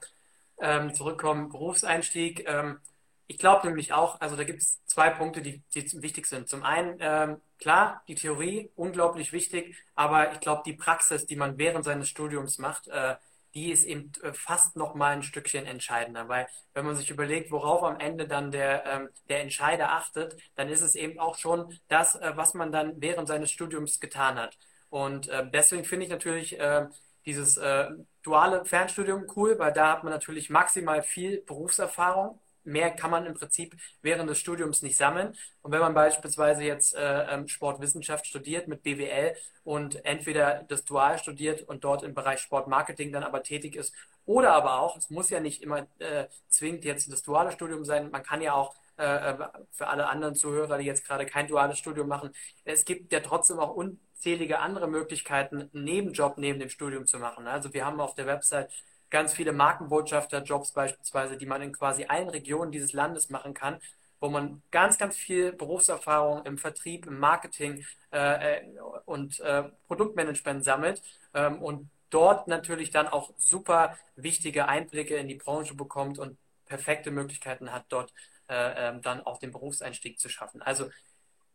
[0.60, 2.44] ähm, zurückkommen, Berufseinstieg.
[2.46, 2.80] Ähm,
[3.26, 6.48] ich glaube nämlich auch, also da gibt es zwei Punkte, die, die wichtig sind.
[6.48, 11.58] Zum einen, ähm, klar, die Theorie, unglaublich wichtig, aber ich glaube, die Praxis, die man
[11.58, 13.16] während seines Studiums macht, äh,
[13.54, 17.50] die ist eben äh, fast noch mal ein Stückchen entscheidender, weil wenn man sich überlegt,
[17.50, 21.72] worauf am Ende dann der, ähm, der Entscheider achtet, dann ist es eben auch schon
[21.88, 24.58] das, äh, was man dann während seines Studiums getan hat.
[24.90, 26.86] Und äh, deswegen finde ich natürlich äh,
[27.26, 27.90] dieses äh,
[28.22, 33.34] duale Fernstudium cool, weil da hat man natürlich maximal viel Berufserfahrung mehr kann man im
[33.34, 35.34] Prinzip während des Studiums nicht sammeln.
[35.62, 41.18] Und wenn man beispielsweise jetzt äh, ähm, Sportwissenschaft studiert mit BWL und entweder das Dual
[41.18, 43.94] studiert und dort im Bereich Sportmarketing dann aber tätig ist,
[44.26, 48.10] oder aber auch, es muss ja nicht immer äh, zwingend jetzt das duale Studium sein,
[48.10, 49.36] man kann ja auch äh, äh
[49.70, 52.30] für alle anderen Zuhörer, die jetzt gerade kein duales Studium machen,
[52.64, 57.46] es gibt ja trotzdem auch unzählige andere Möglichkeiten, einen Nebenjob neben dem Studium zu machen.
[57.46, 58.70] Also wir haben auf der Website
[59.10, 63.78] ganz viele Markenbotschafterjobs beispielsweise, die man in quasi allen Regionen dieses Landes machen kann,
[64.20, 68.62] wo man ganz, ganz viel Berufserfahrung im Vertrieb, im Marketing äh, äh,
[69.04, 71.02] und äh, Produktmanagement sammelt
[71.34, 77.10] ähm, und dort natürlich dann auch super wichtige Einblicke in die Branche bekommt und perfekte
[77.10, 78.12] Möglichkeiten hat, dort
[78.48, 80.62] äh, ähm, dann auch den Berufseinstieg zu schaffen.
[80.62, 80.90] Also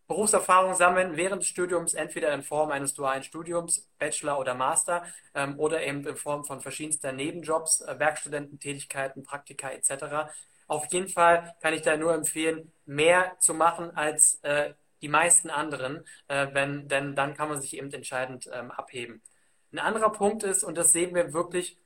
[0.10, 5.06] Berufserfahrung sammeln während des Studiums, entweder in Form eines dualen Studiums, Bachelor oder Master,
[5.36, 10.32] ähm, oder eben in Form von verschiedenster Nebenjobs, äh, Werkstudententätigkeiten, Praktika etc.
[10.68, 15.52] Auf jeden Fall kann ich da nur empfehlen, mehr zu machen als äh, die meisten
[15.52, 19.22] anderen, äh, wenn, denn dann kann man sich eben entscheidend ähm, abheben.
[19.72, 21.78] Ein anderer Punkt ist, und das sehen wir wirklich,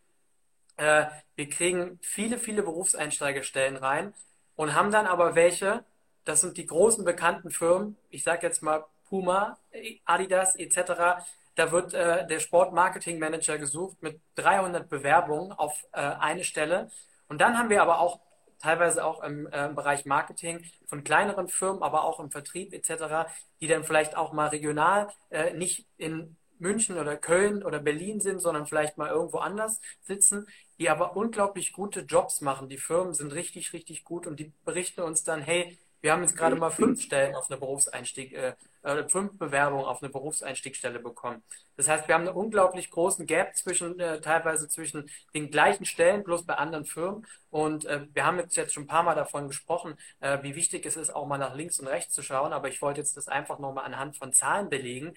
[0.77, 4.13] äh, wir kriegen viele, viele Berufseinsteigerstellen rein
[4.55, 5.83] und haben dann aber welche,
[6.25, 9.57] das sind die großen bekannten Firmen, ich sage jetzt mal Puma,
[10.05, 11.23] Adidas etc.
[11.55, 16.89] Da wird äh, der Sportmarketing-Manager gesucht mit 300 Bewerbungen auf äh, eine Stelle.
[17.27, 18.19] Und dann haben wir aber auch
[18.59, 23.67] teilweise auch im äh, Bereich Marketing von kleineren Firmen, aber auch im Vertrieb etc., die
[23.67, 28.65] dann vielleicht auch mal regional äh, nicht in München oder Köln oder Berlin sind, sondern
[28.65, 30.47] vielleicht mal irgendwo anders sitzen,
[30.79, 32.69] die aber unglaublich gute Jobs machen.
[32.69, 36.35] Die Firmen sind richtig, richtig gut und die berichten uns dann, hey, wir haben jetzt
[36.35, 41.41] gerade mal fünf Stellen auf eine Berufseinstieg, äh, äh, fünf Bewerbungen auf eine Berufseinstiegsstelle bekommen.
[41.77, 46.25] Das heißt, wir haben einen unglaublich großen Gap zwischen, äh, teilweise zwischen den gleichen Stellen,
[46.25, 47.25] bloß bei anderen Firmen.
[47.49, 50.85] Und äh, wir haben jetzt, jetzt schon ein paar Mal davon gesprochen, äh, wie wichtig
[50.85, 52.51] es ist, auch mal nach links und rechts zu schauen.
[52.51, 55.13] Aber ich wollte jetzt das einfach nochmal anhand von Zahlen belegen,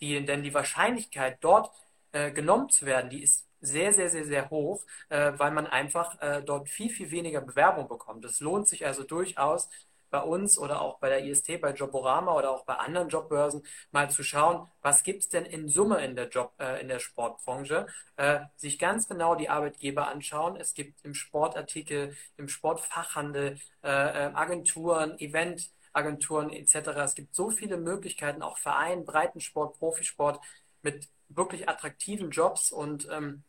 [0.00, 1.70] die, denn die Wahrscheinlichkeit, dort
[2.12, 6.20] äh, genommen zu werden, die ist sehr, sehr, sehr, sehr hoch, äh, weil man einfach
[6.22, 8.24] äh, dort viel, viel weniger Bewerbung bekommt.
[8.24, 9.68] Es lohnt sich also durchaus,
[10.10, 14.10] bei uns oder auch bei der IST, bei Joborama oder auch bei anderen Jobbörsen mal
[14.10, 17.86] zu schauen, was gibt es denn in Summe in der Job, äh, in der Sportbranche,
[18.16, 20.56] äh, sich ganz genau die Arbeitgeber anschauen.
[20.56, 26.74] Es gibt im Sportartikel, im Sportfachhandel äh, äh Agenturen, Eventagenturen etc.
[27.04, 30.40] Es gibt so viele Möglichkeiten, auch Verein, Breitensport, Profisport
[30.82, 33.44] mit wirklich attraktiven Jobs und ähm,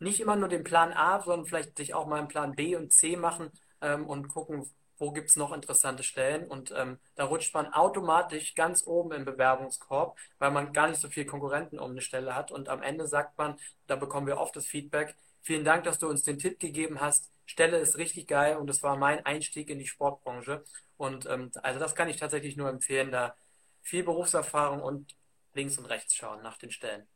[0.00, 2.92] nicht immer nur den Plan A, sondern vielleicht sich auch mal einen Plan B und
[2.92, 3.50] C machen
[3.82, 4.70] ähm, und gucken,
[5.00, 6.46] wo gibt es noch interessante Stellen?
[6.46, 11.08] Und ähm, da rutscht man automatisch ganz oben im Bewerbungskorb, weil man gar nicht so
[11.08, 12.52] viele Konkurrenten um eine Stelle hat.
[12.52, 16.08] Und am Ende sagt man, da bekommen wir oft das Feedback, vielen Dank, dass du
[16.08, 19.78] uns den Tipp gegeben hast, Stelle ist richtig geil und es war mein Einstieg in
[19.80, 20.62] die Sportbranche.
[20.96, 23.34] Und ähm, also das kann ich tatsächlich nur empfehlen, da
[23.82, 25.16] viel Berufserfahrung und
[25.54, 27.08] links und rechts schauen nach den Stellen.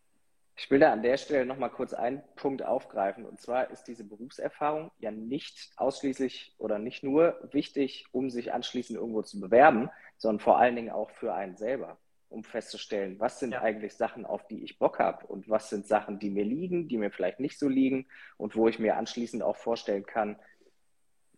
[0.56, 3.26] Ich will da an der Stelle nochmal kurz einen Punkt aufgreifen.
[3.26, 8.98] Und zwar ist diese Berufserfahrung ja nicht ausschließlich oder nicht nur wichtig, um sich anschließend
[8.98, 11.98] irgendwo zu bewerben, sondern vor allen Dingen auch für einen selber,
[12.28, 13.62] um festzustellen, was sind ja.
[13.62, 16.98] eigentlich Sachen, auf die ich Bock habe und was sind Sachen, die mir liegen, die
[16.98, 20.38] mir vielleicht nicht so liegen und wo ich mir anschließend auch vorstellen kann,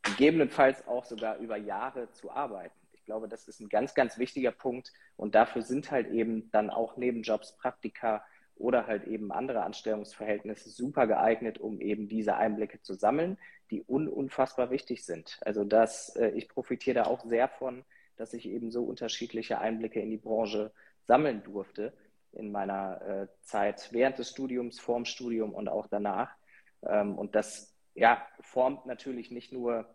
[0.02, 2.78] gegebenenfalls auch sogar über Jahre zu arbeiten.
[2.92, 6.70] Ich glaube, das ist ein ganz, ganz wichtiger Punkt und dafür sind halt eben dann
[6.70, 8.24] auch Nebenjobs, Praktika,
[8.56, 13.38] oder halt eben andere Anstellungsverhältnisse super geeignet, um eben diese Einblicke zu sammeln,
[13.70, 15.38] die un unfassbar wichtig sind.
[15.42, 17.84] Also dass äh, ich profitiere da auch sehr von,
[18.16, 20.72] dass ich eben so unterschiedliche Einblicke in die Branche
[21.06, 21.92] sammeln durfte
[22.32, 26.30] in meiner äh, Zeit während des Studiums, vorm Studium und auch danach.
[26.86, 29.86] Ähm, und das ja, formt natürlich nicht nur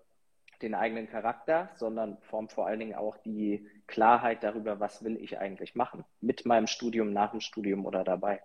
[0.62, 5.40] den eigenen Charakter, sondern formt vor allen Dingen auch die Klarheit darüber, was will ich
[5.40, 6.04] eigentlich machen.
[6.20, 8.42] Mit meinem Studium, nach dem Studium oder dabei.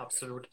[0.00, 0.48] Absolut.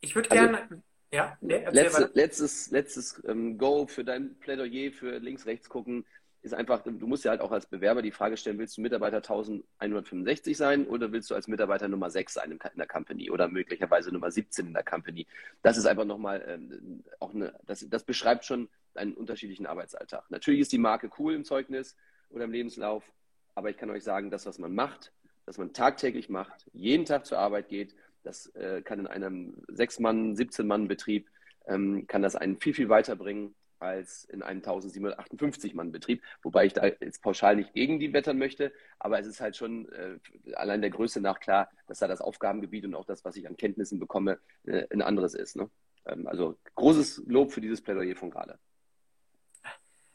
[0.00, 0.82] Ich würde also, gerne.
[1.12, 6.06] Ja, nee, letzte, letztes, letztes ähm, Go für dein Plädoyer für links, rechts gucken
[6.42, 9.18] ist einfach, du musst ja halt auch als Bewerber die Frage stellen, willst du Mitarbeiter
[9.18, 14.10] 1165 sein oder willst du als Mitarbeiter Nummer 6 sein in der Company oder möglicherweise
[14.10, 15.26] Nummer 17 in der Company?
[15.62, 20.28] Das ist einfach nochmal ähm, auch eine, das, das beschreibt schon einen unterschiedlichen Arbeitsalltag.
[20.30, 21.96] Natürlich ist die Marke cool im Zeugnis
[22.30, 23.04] oder im Lebenslauf,
[23.54, 25.12] aber ich kann euch sagen, das, was man macht,
[25.46, 30.36] dass man tagtäglich macht, jeden Tag zur Arbeit geht, das äh, kann in einem 6-Mann-,
[30.36, 31.28] 17-Mann-Betrieb,
[31.66, 37.20] ähm, kann das einen viel, viel weiterbringen als in einem 1758-Mann-Betrieb, wobei ich da jetzt
[37.20, 40.18] pauschal nicht gegen die wettern möchte, aber es ist halt schon äh,
[40.54, 43.56] allein der Größe nach klar, dass da das Aufgabengebiet und auch das, was ich an
[43.56, 45.56] Kenntnissen bekomme, äh, ein anderes ist.
[45.56, 45.68] Ne?
[46.06, 48.58] Ähm, also großes Lob für dieses Plädoyer von gerade.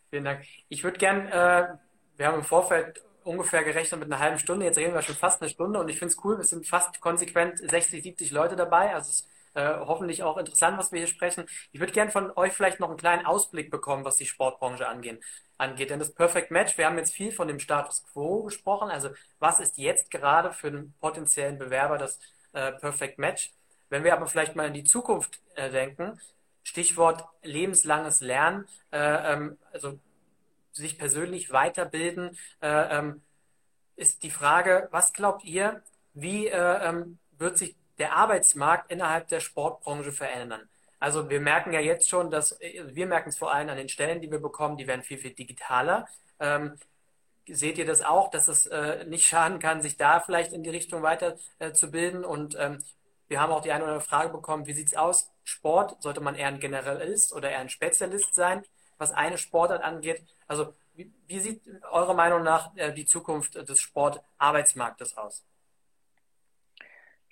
[0.09, 0.45] Vielen Dank.
[0.69, 1.77] Ich würde gern, äh,
[2.15, 5.41] wir haben im Vorfeld ungefähr gerechnet mit einer halben Stunde, jetzt reden wir schon fast
[5.41, 8.93] eine Stunde und ich finde es cool, es sind fast konsequent 60, 70 Leute dabei,
[8.93, 11.45] also es äh, hoffentlich auch interessant, was wir hier sprechen.
[11.71, 15.19] Ich würde gerne von euch vielleicht noch einen kleinen Ausblick bekommen, was die Sportbranche angehen,
[15.57, 15.89] angeht.
[15.89, 18.91] Denn das Perfect Match, wir haben jetzt viel von dem Status Quo gesprochen.
[18.91, 19.09] Also
[19.39, 22.19] was ist jetzt gerade für einen potenziellen Bewerber das
[22.53, 23.51] äh, Perfect Match?
[23.89, 26.19] Wenn wir aber vielleicht mal in die Zukunft äh, denken,
[26.61, 29.97] Stichwort lebenslanges Lernen, äh, ähm, also
[30.81, 33.21] sich persönlich weiterbilden, äh, ähm,
[33.95, 39.39] ist die Frage, was glaubt ihr, wie äh, ähm, wird sich der Arbeitsmarkt innerhalb der
[39.39, 40.69] Sportbranche verändern.
[40.99, 44.21] Also wir merken ja jetzt schon, dass wir merken es vor allem an den Stellen,
[44.21, 46.07] die wir bekommen, die werden viel, viel digitaler.
[46.39, 46.77] Ähm,
[47.47, 50.69] seht ihr das auch, dass es äh, nicht schaden kann, sich da vielleicht in die
[50.69, 52.23] Richtung weiterzubilden?
[52.23, 52.83] Äh, Und ähm,
[53.27, 55.31] wir haben auch die eine oder andere Frage bekommen, wie sieht es aus?
[55.43, 58.63] Sport, sollte man eher ein Generalist oder eher ein Spezialist sein,
[58.97, 60.23] was eine Sportart angeht?
[60.47, 65.43] Also wie, wie sieht eurer Meinung nach äh, die Zukunft des Sportarbeitsmarktes aus?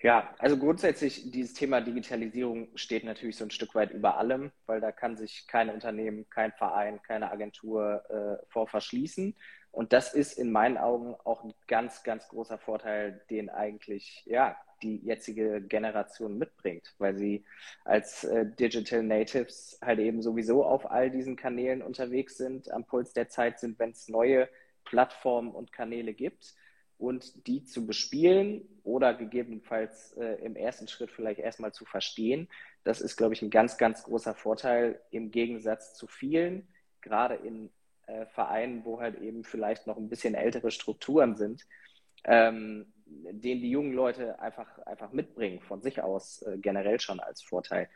[0.02, 4.80] Ja, also grundsätzlich dieses Thema Digitalisierung steht natürlich so ein Stück weit über allem, weil
[4.80, 9.36] da kann sich kein Unternehmen, kein Verein, keine Agentur äh, vor verschließen.
[9.72, 14.56] Und das ist in meinen Augen auch ein ganz, ganz großer Vorteil, den eigentlich ja
[14.82, 17.44] die jetzige Generation mitbringt, weil sie
[17.84, 23.14] als äh, Digital Natives halt eben sowieso auf all diesen Kanälen unterwegs sind, am Puls
[23.14, 24.50] der Zeit sind, wenn es neue
[24.84, 26.56] Plattformen und Kanäle gibt
[26.98, 32.48] und die zu bespielen oder gegebenenfalls äh, im ersten Schritt vielleicht erstmal zu verstehen.
[32.84, 36.68] Das ist, glaube ich, ein ganz, ganz großer Vorteil im Gegensatz zu vielen,
[37.02, 37.70] gerade in
[38.08, 41.66] äh, Vereinen, wo halt eben vielleicht noch ein bisschen ältere Strukturen sind,
[42.24, 47.42] ähm, den die jungen Leute einfach, einfach mitbringen, von sich aus äh, generell schon als
[47.42, 47.90] Vorteil.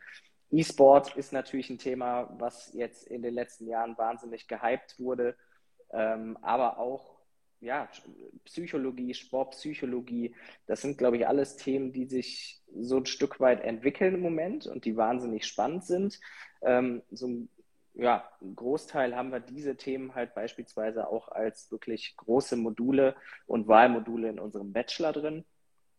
[0.50, 5.36] E-Sport ist natürlich ein Thema, was jetzt in den letzten Jahren wahnsinnig gehypt wurde,
[5.92, 7.20] ähm, aber auch
[7.60, 7.88] ja,
[8.44, 10.34] Psychologie, Sportpsychologie,
[10.66, 14.66] das sind, glaube ich, alles Themen, die sich so ein Stück weit entwickeln im Moment
[14.66, 16.18] und die wahnsinnig spannend sind.
[16.62, 17.48] Ähm, so ein,
[18.00, 23.14] ja, ein Großteil haben wir diese Themen halt beispielsweise auch als wirklich große Module
[23.46, 25.44] und Wahlmodule in unserem Bachelor drin,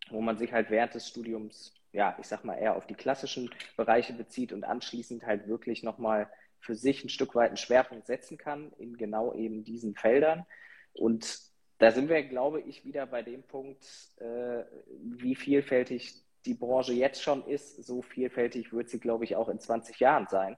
[0.10, 3.52] wo man sich halt während des Studiums, ja, ich sag mal, eher auf die klassischen
[3.78, 6.28] Bereiche bezieht und anschließend halt wirklich nochmal
[6.60, 10.46] für sich ein Stück weit einen Schwerpunkt setzen kann in genau eben diesen Feldern.
[10.94, 11.40] Und
[11.78, 13.86] da sind wir, glaube ich, wieder bei dem Punkt,
[14.18, 14.64] äh,
[15.04, 19.60] wie vielfältig die Branche jetzt schon ist, so vielfältig wird sie, glaube ich, auch in
[19.60, 20.58] 20 Jahren sein.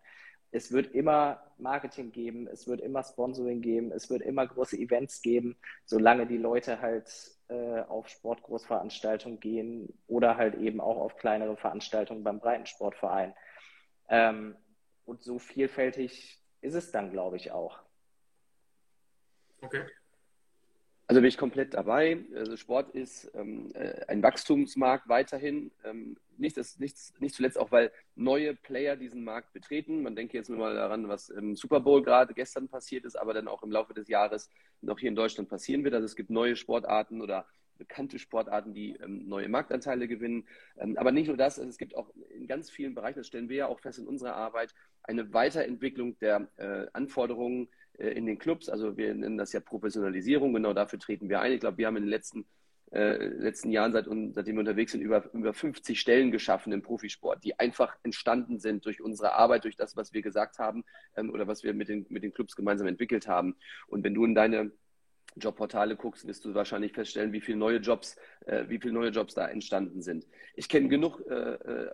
[0.56, 5.24] Es wird immer Marketing geben, es wird immer Sponsoring geben, es wird immer große Events
[5.24, 7.10] geben, solange die Leute halt
[7.48, 13.34] äh, auf Sportgroßveranstaltungen gehen oder halt eben auch auf kleinere Veranstaltungen beim Breitensportverein.
[14.10, 14.56] Ähm,
[15.06, 17.80] und so vielfältig ist es dann, glaube ich, auch.
[19.60, 19.86] Okay.
[21.08, 22.24] Also bin ich komplett dabei.
[22.36, 25.72] Also Sport ist ähm, äh, ein Wachstumsmarkt weiterhin.
[25.84, 30.02] Ähm, nicht, das, nicht, nicht zuletzt auch, weil neue Player diesen Markt betreten.
[30.02, 33.34] Man denke jetzt nur mal daran, was im Super Bowl gerade gestern passiert ist, aber
[33.34, 34.50] dann auch im Laufe des Jahres
[34.82, 35.94] noch hier in Deutschland passieren wird.
[35.94, 37.48] Also es gibt neue Sportarten oder
[37.78, 40.48] bekannte Sportarten, die ähm, neue Marktanteile gewinnen.
[40.78, 43.50] Ähm, aber nicht nur das, also es gibt auch in ganz vielen Bereichen, das stellen
[43.50, 44.74] wir ja auch fest in unserer Arbeit,
[45.04, 47.68] eine Weiterentwicklung der äh, Anforderungen
[47.98, 48.70] in den Clubs.
[48.70, 51.54] Also wir nennen das ja Professionalisierung, genau dafür treten wir ein.
[51.54, 52.46] Ich glaube, wir haben in den letzten,
[52.92, 57.44] äh, letzten Jahren, seit, seitdem wir unterwegs sind, über, über 50 Stellen geschaffen im Profisport,
[57.44, 60.84] die einfach entstanden sind durch unsere Arbeit, durch das, was wir gesagt haben
[61.16, 63.56] ähm, oder was wir mit den, mit den Clubs gemeinsam entwickelt haben.
[63.88, 64.72] Und wenn du in deine
[65.36, 69.34] Jobportale guckst, wirst du wahrscheinlich feststellen, wie viele neue Jobs, äh, wie viele neue Jobs
[69.34, 70.28] da entstanden sind.
[70.56, 71.90] Ich kenne genug äh, äh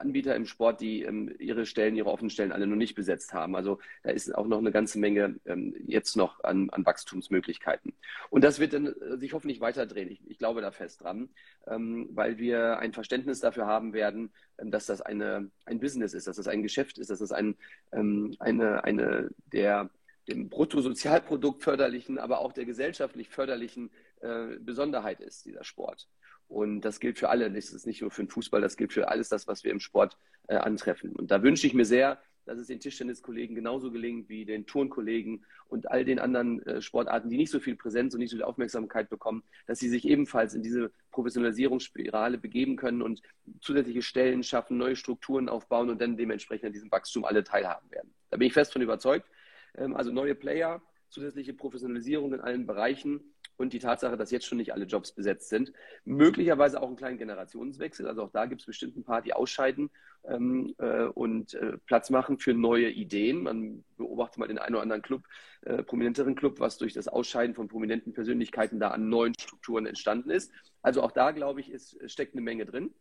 [0.00, 3.56] Anbieter im Sport, die ähm, ihre Stellen, ihre offenen Stellen alle noch nicht besetzt haben.
[3.56, 7.92] Also da ist auch noch eine ganze Menge ähm, jetzt noch an, an, Wachstumsmöglichkeiten.
[8.30, 10.10] Und das wird dann äh, sich hoffentlich weiterdrehen.
[10.10, 11.28] Ich, ich glaube da fest dran,
[11.66, 16.26] ähm, weil wir ein Verständnis dafür haben werden, ähm, dass das eine, ein Business ist,
[16.26, 17.56] dass das ein Geschäft ist, dass das ein,
[17.92, 19.90] ähm, eine, eine der
[20.28, 23.90] dem Bruttosozialprodukt förderlichen, aber auch der gesellschaftlich förderlichen
[24.20, 26.06] äh, Besonderheit ist, dieser Sport.
[26.48, 27.50] Und das gilt für alle.
[27.50, 29.80] Das ist nicht nur für den Fußball, das gilt für alles das, was wir im
[29.80, 30.16] Sport
[30.48, 31.14] äh, antreffen.
[31.14, 32.18] Und da wünsche ich mir sehr,
[32.48, 37.28] dass es den Tischtenniskollegen genauso gelingt wie den Turnkollegen und all den anderen äh, Sportarten,
[37.28, 40.54] die nicht so viel Präsenz und nicht so viel Aufmerksamkeit bekommen, dass sie sich ebenfalls
[40.54, 43.20] in diese Professionalisierungsspirale begeben können und
[43.60, 48.14] zusätzliche Stellen schaffen, neue Strukturen aufbauen und dann dementsprechend an diesem Wachstum alle teilhaben werden.
[48.30, 49.28] Da bin ich fest von überzeugt.
[49.76, 50.80] Ähm, also neue Player,
[51.10, 55.50] zusätzliche Professionalisierung in allen Bereichen und die Tatsache, dass jetzt schon nicht alle Jobs besetzt
[55.50, 55.72] sind.
[56.04, 58.06] Möglicherweise auch einen kleinen Generationswechsel.
[58.06, 59.90] Also auch da gibt es bestimmt ein paar, die ausscheiden
[60.24, 63.42] ähm, äh, und äh, Platz machen für neue Ideen.
[63.42, 65.24] Man beobachtet mal den einen oder anderen Club,
[65.62, 70.30] äh, prominenteren Club, was durch das Ausscheiden von prominenten Persönlichkeiten da an neuen Strukturen entstanden
[70.30, 70.52] ist.
[70.80, 72.94] Also auch da, glaube ich, ist, steckt eine Menge drin.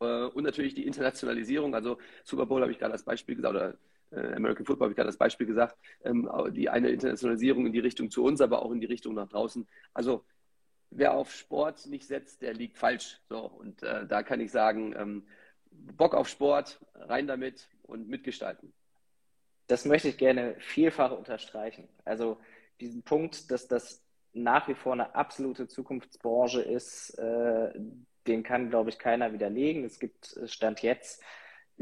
[0.00, 1.74] Äh, und natürlich die Internationalisierung.
[1.74, 3.78] Also Super Bowl habe ich gerade als Beispiel gesagt, oder
[4.12, 8.10] American Football, habe ich gerade das Beispiel gesagt, ähm, die eine Internationalisierung in die Richtung
[8.10, 9.66] zu uns, aber auch in die Richtung nach draußen.
[9.94, 10.24] Also
[10.90, 13.20] wer auf Sport nicht setzt, der liegt falsch.
[13.28, 15.26] So, und äh, da kann ich sagen, ähm,
[15.70, 18.72] Bock auf Sport, rein damit und mitgestalten.
[19.66, 21.88] Das möchte ich gerne vielfach unterstreichen.
[22.04, 22.38] Also
[22.80, 24.02] diesen Punkt, dass das
[24.34, 27.72] nach wie vor eine absolute Zukunftsbranche ist, äh,
[28.26, 29.84] den kann, glaube ich, keiner widerlegen.
[29.84, 31.22] Es gibt äh, Stand jetzt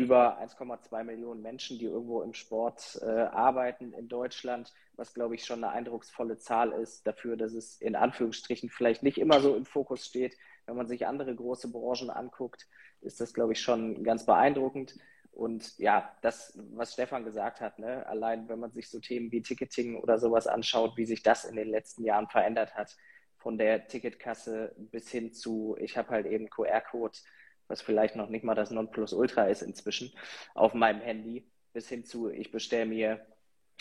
[0.01, 5.45] über 1,2 Millionen Menschen, die irgendwo im Sport äh, arbeiten in Deutschland, was, glaube ich,
[5.45, 9.67] schon eine eindrucksvolle Zahl ist dafür, dass es in Anführungsstrichen vielleicht nicht immer so im
[9.67, 10.39] Fokus steht.
[10.65, 12.67] Wenn man sich andere große Branchen anguckt,
[13.03, 14.95] ist das, glaube ich, schon ganz beeindruckend.
[15.33, 19.43] Und ja, das, was Stefan gesagt hat, ne, allein wenn man sich so Themen wie
[19.43, 22.97] Ticketing oder sowas anschaut, wie sich das in den letzten Jahren verändert hat,
[23.37, 27.19] von der Ticketkasse bis hin zu, ich habe halt eben QR-Code,
[27.71, 30.13] was vielleicht noch nicht mal das Nonplusultra ist inzwischen,
[30.55, 33.27] auf meinem Handy, bis hin zu, ich bestelle mir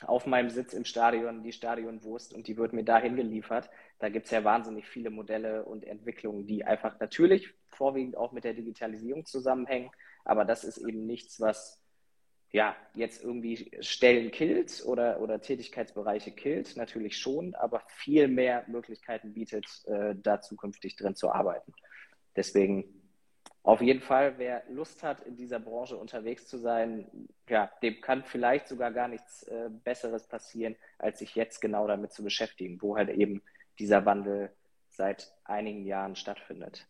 [0.06, 3.70] auf meinem Sitz im Stadion die Stadionwurst und die wird mir dahin geliefert.
[4.00, 8.46] Da gibt es ja wahnsinnig viele Modelle und Entwicklungen, die einfach natürlich vorwiegend auch mit
[8.46, 9.90] der Digitalisierung zusammenhängen,
[10.24, 11.82] aber das ist eben nichts, was
[12.52, 19.34] ja jetzt irgendwie Stellen killt oder, oder Tätigkeitsbereiche killt, natürlich schon, aber viel mehr Möglichkeiten
[19.34, 21.74] bietet, äh, da zukünftig drin zu arbeiten.
[22.36, 22.99] Deswegen
[23.70, 28.24] auf jeden Fall, wer Lust hat, in dieser Branche unterwegs zu sein, ja, dem kann
[28.24, 32.98] vielleicht sogar gar nichts äh, Besseres passieren, als sich jetzt genau damit zu beschäftigen, wo
[32.98, 33.44] halt eben
[33.78, 34.52] dieser Wandel
[34.90, 36.88] seit einigen Jahren stattfindet.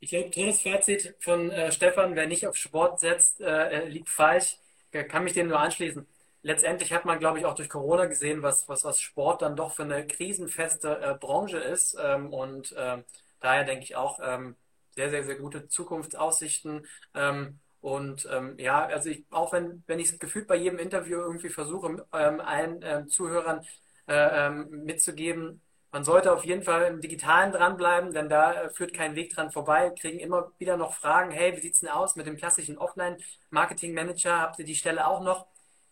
[0.00, 4.58] Ich glaube, tolles Fazit von äh, Stefan, wer nicht auf Sport setzt, äh, liegt falsch.
[4.90, 6.04] Kann mich dem nur anschließen.
[6.42, 9.72] Letztendlich hat man, glaube ich, auch durch Corona gesehen, was, was, was Sport dann doch
[9.72, 11.96] für eine krisenfeste äh, Branche ist.
[12.02, 13.04] Ähm, und ähm,
[13.40, 14.56] daher denke ich auch, ähm,
[14.96, 16.86] sehr, sehr, sehr gute Zukunftsaussichten.
[17.14, 21.18] Ähm, und ähm, ja, also ich, auch wenn, wenn ich es gefühlt bei jedem Interview
[21.20, 23.64] irgendwie versuche, ähm, allen ähm, Zuhörern
[24.08, 25.60] äh, ähm, mitzugeben,
[25.92, 29.50] man sollte auf jeden Fall im Digitalen dranbleiben, denn da äh, führt kein Weg dran
[29.52, 29.84] vorbei.
[29.84, 32.76] Wir kriegen immer wieder noch Fragen, hey, wie sieht es denn aus mit dem klassischen
[32.76, 34.40] Offline-Marketing-Manager?
[34.40, 35.46] Habt ihr die Stelle auch noch?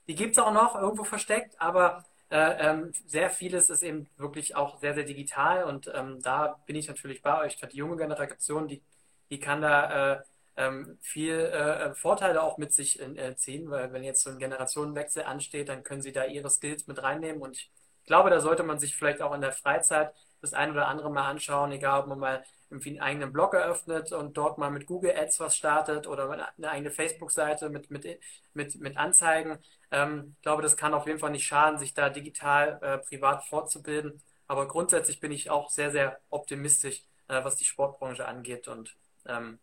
[0.09, 4.57] Die gibt es auch noch irgendwo versteckt, aber äh, ähm, sehr vieles ist eben wirklich
[4.57, 7.57] auch sehr, sehr digital und ähm, da bin ich natürlich bei euch.
[7.57, 8.83] Die junge Generation, die
[9.31, 10.23] die kann da äh,
[10.57, 15.25] ähm, viel äh, Vorteile auch mit sich äh, ziehen, weil wenn jetzt so ein Generationenwechsel
[15.25, 17.71] ansteht, dann können sie da ihre Skills mit reinnehmen und ich
[18.07, 21.29] glaube, da sollte man sich vielleicht auch in der Freizeit das ein oder andere mal
[21.29, 25.17] anschauen, egal ob man mal irgendwie einen eigenen Blog eröffnet und dort mal mit Google
[25.17, 28.07] Ads was startet oder eine eigene Facebook-Seite mit, mit,
[28.53, 29.59] mit, mit Anzeigen.
[29.91, 33.45] Ähm, ich glaube, das kann auf jeden Fall nicht schaden, sich da digital äh, privat
[33.45, 34.23] fortzubilden.
[34.47, 38.97] Aber grundsätzlich bin ich auch sehr, sehr optimistisch, äh, was die Sportbranche angeht und
[39.27, 39.59] ähm,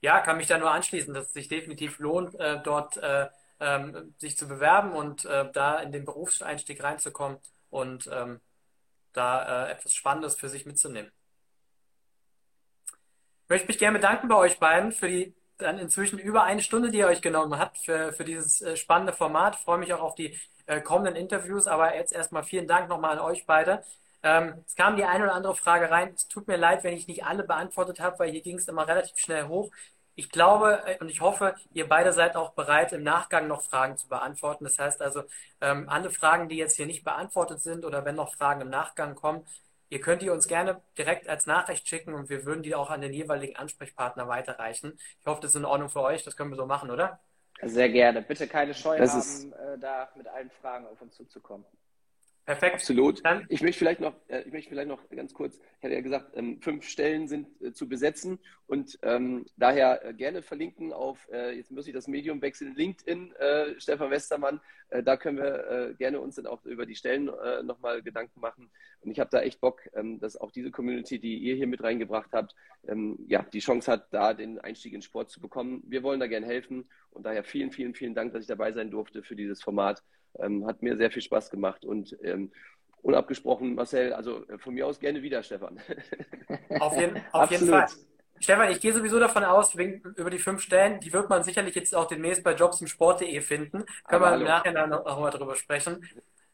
[0.00, 3.28] ja, kann mich da nur anschließen, dass es sich definitiv lohnt, äh, dort äh,
[3.60, 7.38] ähm, sich zu bewerben und äh, da in den Berufseinstieg reinzukommen
[7.70, 8.40] und ähm,
[9.12, 11.10] da äh, etwas Spannendes für sich mitzunehmen.
[13.44, 16.90] Ich möchte mich gerne bedanken bei euch beiden für die dann inzwischen über eine Stunde,
[16.90, 19.56] die ihr euch genommen habt für, für dieses äh, spannende Format.
[19.56, 23.12] Ich freue mich auch auf die äh, kommenden Interviews, aber jetzt erstmal vielen Dank nochmal
[23.12, 23.82] an euch beide.
[24.26, 26.12] Ähm, es kam die eine oder andere Frage rein.
[26.14, 28.86] Es tut mir leid, wenn ich nicht alle beantwortet habe, weil hier ging es immer
[28.88, 29.70] relativ schnell hoch.
[30.14, 33.96] Ich glaube äh, und ich hoffe, ihr beide seid auch bereit, im Nachgang noch Fragen
[33.96, 34.64] zu beantworten.
[34.64, 35.22] Das heißt also,
[35.60, 39.14] ähm, alle Fragen, die jetzt hier nicht beantwortet sind oder wenn noch Fragen im Nachgang
[39.14, 39.46] kommen,
[39.88, 43.02] Ihr könnt die uns gerne direkt als Nachricht schicken und wir würden die auch an
[43.02, 44.98] den jeweiligen Ansprechpartner weiterreichen.
[45.20, 46.24] Ich hoffe, das ist in Ordnung für euch.
[46.24, 47.20] Das können wir so machen, oder?
[47.62, 48.20] Sehr gerne.
[48.22, 51.64] Bitte keine Scheu Das haben, ist- äh, da mit allen Fragen auf uns zuzukommen.
[52.46, 52.74] Perfekt.
[52.76, 53.24] Absolut.
[53.24, 56.00] Dann- Ich möchte vielleicht noch, äh, ich möchte vielleicht noch ganz kurz, ich hatte ja
[56.00, 58.38] gesagt, ähm, fünf Stellen sind äh, zu besetzen
[58.68, 63.34] und ähm, daher äh, gerne verlinken auf, jetzt muss ich das Medium wechseln, LinkedIn,
[63.78, 64.60] Stefan Westermann.
[65.04, 68.70] Da können wir gerne uns dann auch über die Stellen äh, nochmal Gedanken machen.
[69.00, 71.82] Und ich habe da echt Bock, ähm, dass auch diese Community, die ihr hier mit
[71.82, 72.54] reingebracht habt,
[73.26, 75.82] ja, die Chance hat, da den Einstieg in Sport zu bekommen.
[75.88, 78.90] Wir wollen da gerne helfen und daher vielen, vielen, vielen Dank, dass ich dabei sein
[78.92, 80.02] durfte für dieses Format.
[80.38, 82.52] Ähm, hat mir sehr viel Spaß gemacht und ähm,
[83.02, 85.80] unabgesprochen, Marcel, also äh, von mir aus gerne wieder, Stefan.
[86.78, 87.66] Auf jeden, auf jeden Absolut.
[87.66, 87.88] Fall.
[88.38, 91.94] Stefan, ich gehe sowieso davon aus, über die fünf Stellen, die wird man sicherlich jetzt
[91.94, 93.84] auch demnächst bei jobsimsport.de finden.
[94.06, 94.44] Können Aber wir im hallo.
[94.44, 96.06] Nachhinein noch, noch mal drüber sprechen.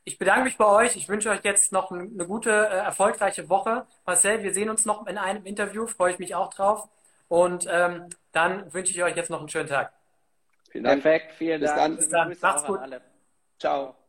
[0.04, 0.96] Ich bedanke mich bei euch.
[0.96, 2.52] Ich wünsche euch jetzt noch ein- eine gute, äh,
[2.84, 3.86] erfolgreiche Woche.
[4.06, 6.88] Marcel, wir sehen uns noch in einem Interview, freue ich mich auch drauf.
[7.28, 9.92] Und ähm, dann wünsche ich euch jetzt noch einen schönen Tag.
[10.70, 11.04] Vielen Dank.
[11.04, 11.96] Perfekt, vielen Bis Dank.
[11.96, 11.98] dann.
[11.98, 12.36] Bis dann.
[12.40, 12.80] Macht's gut.
[13.64, 13.92] Alle.
[13.92, 14.01] Ciao.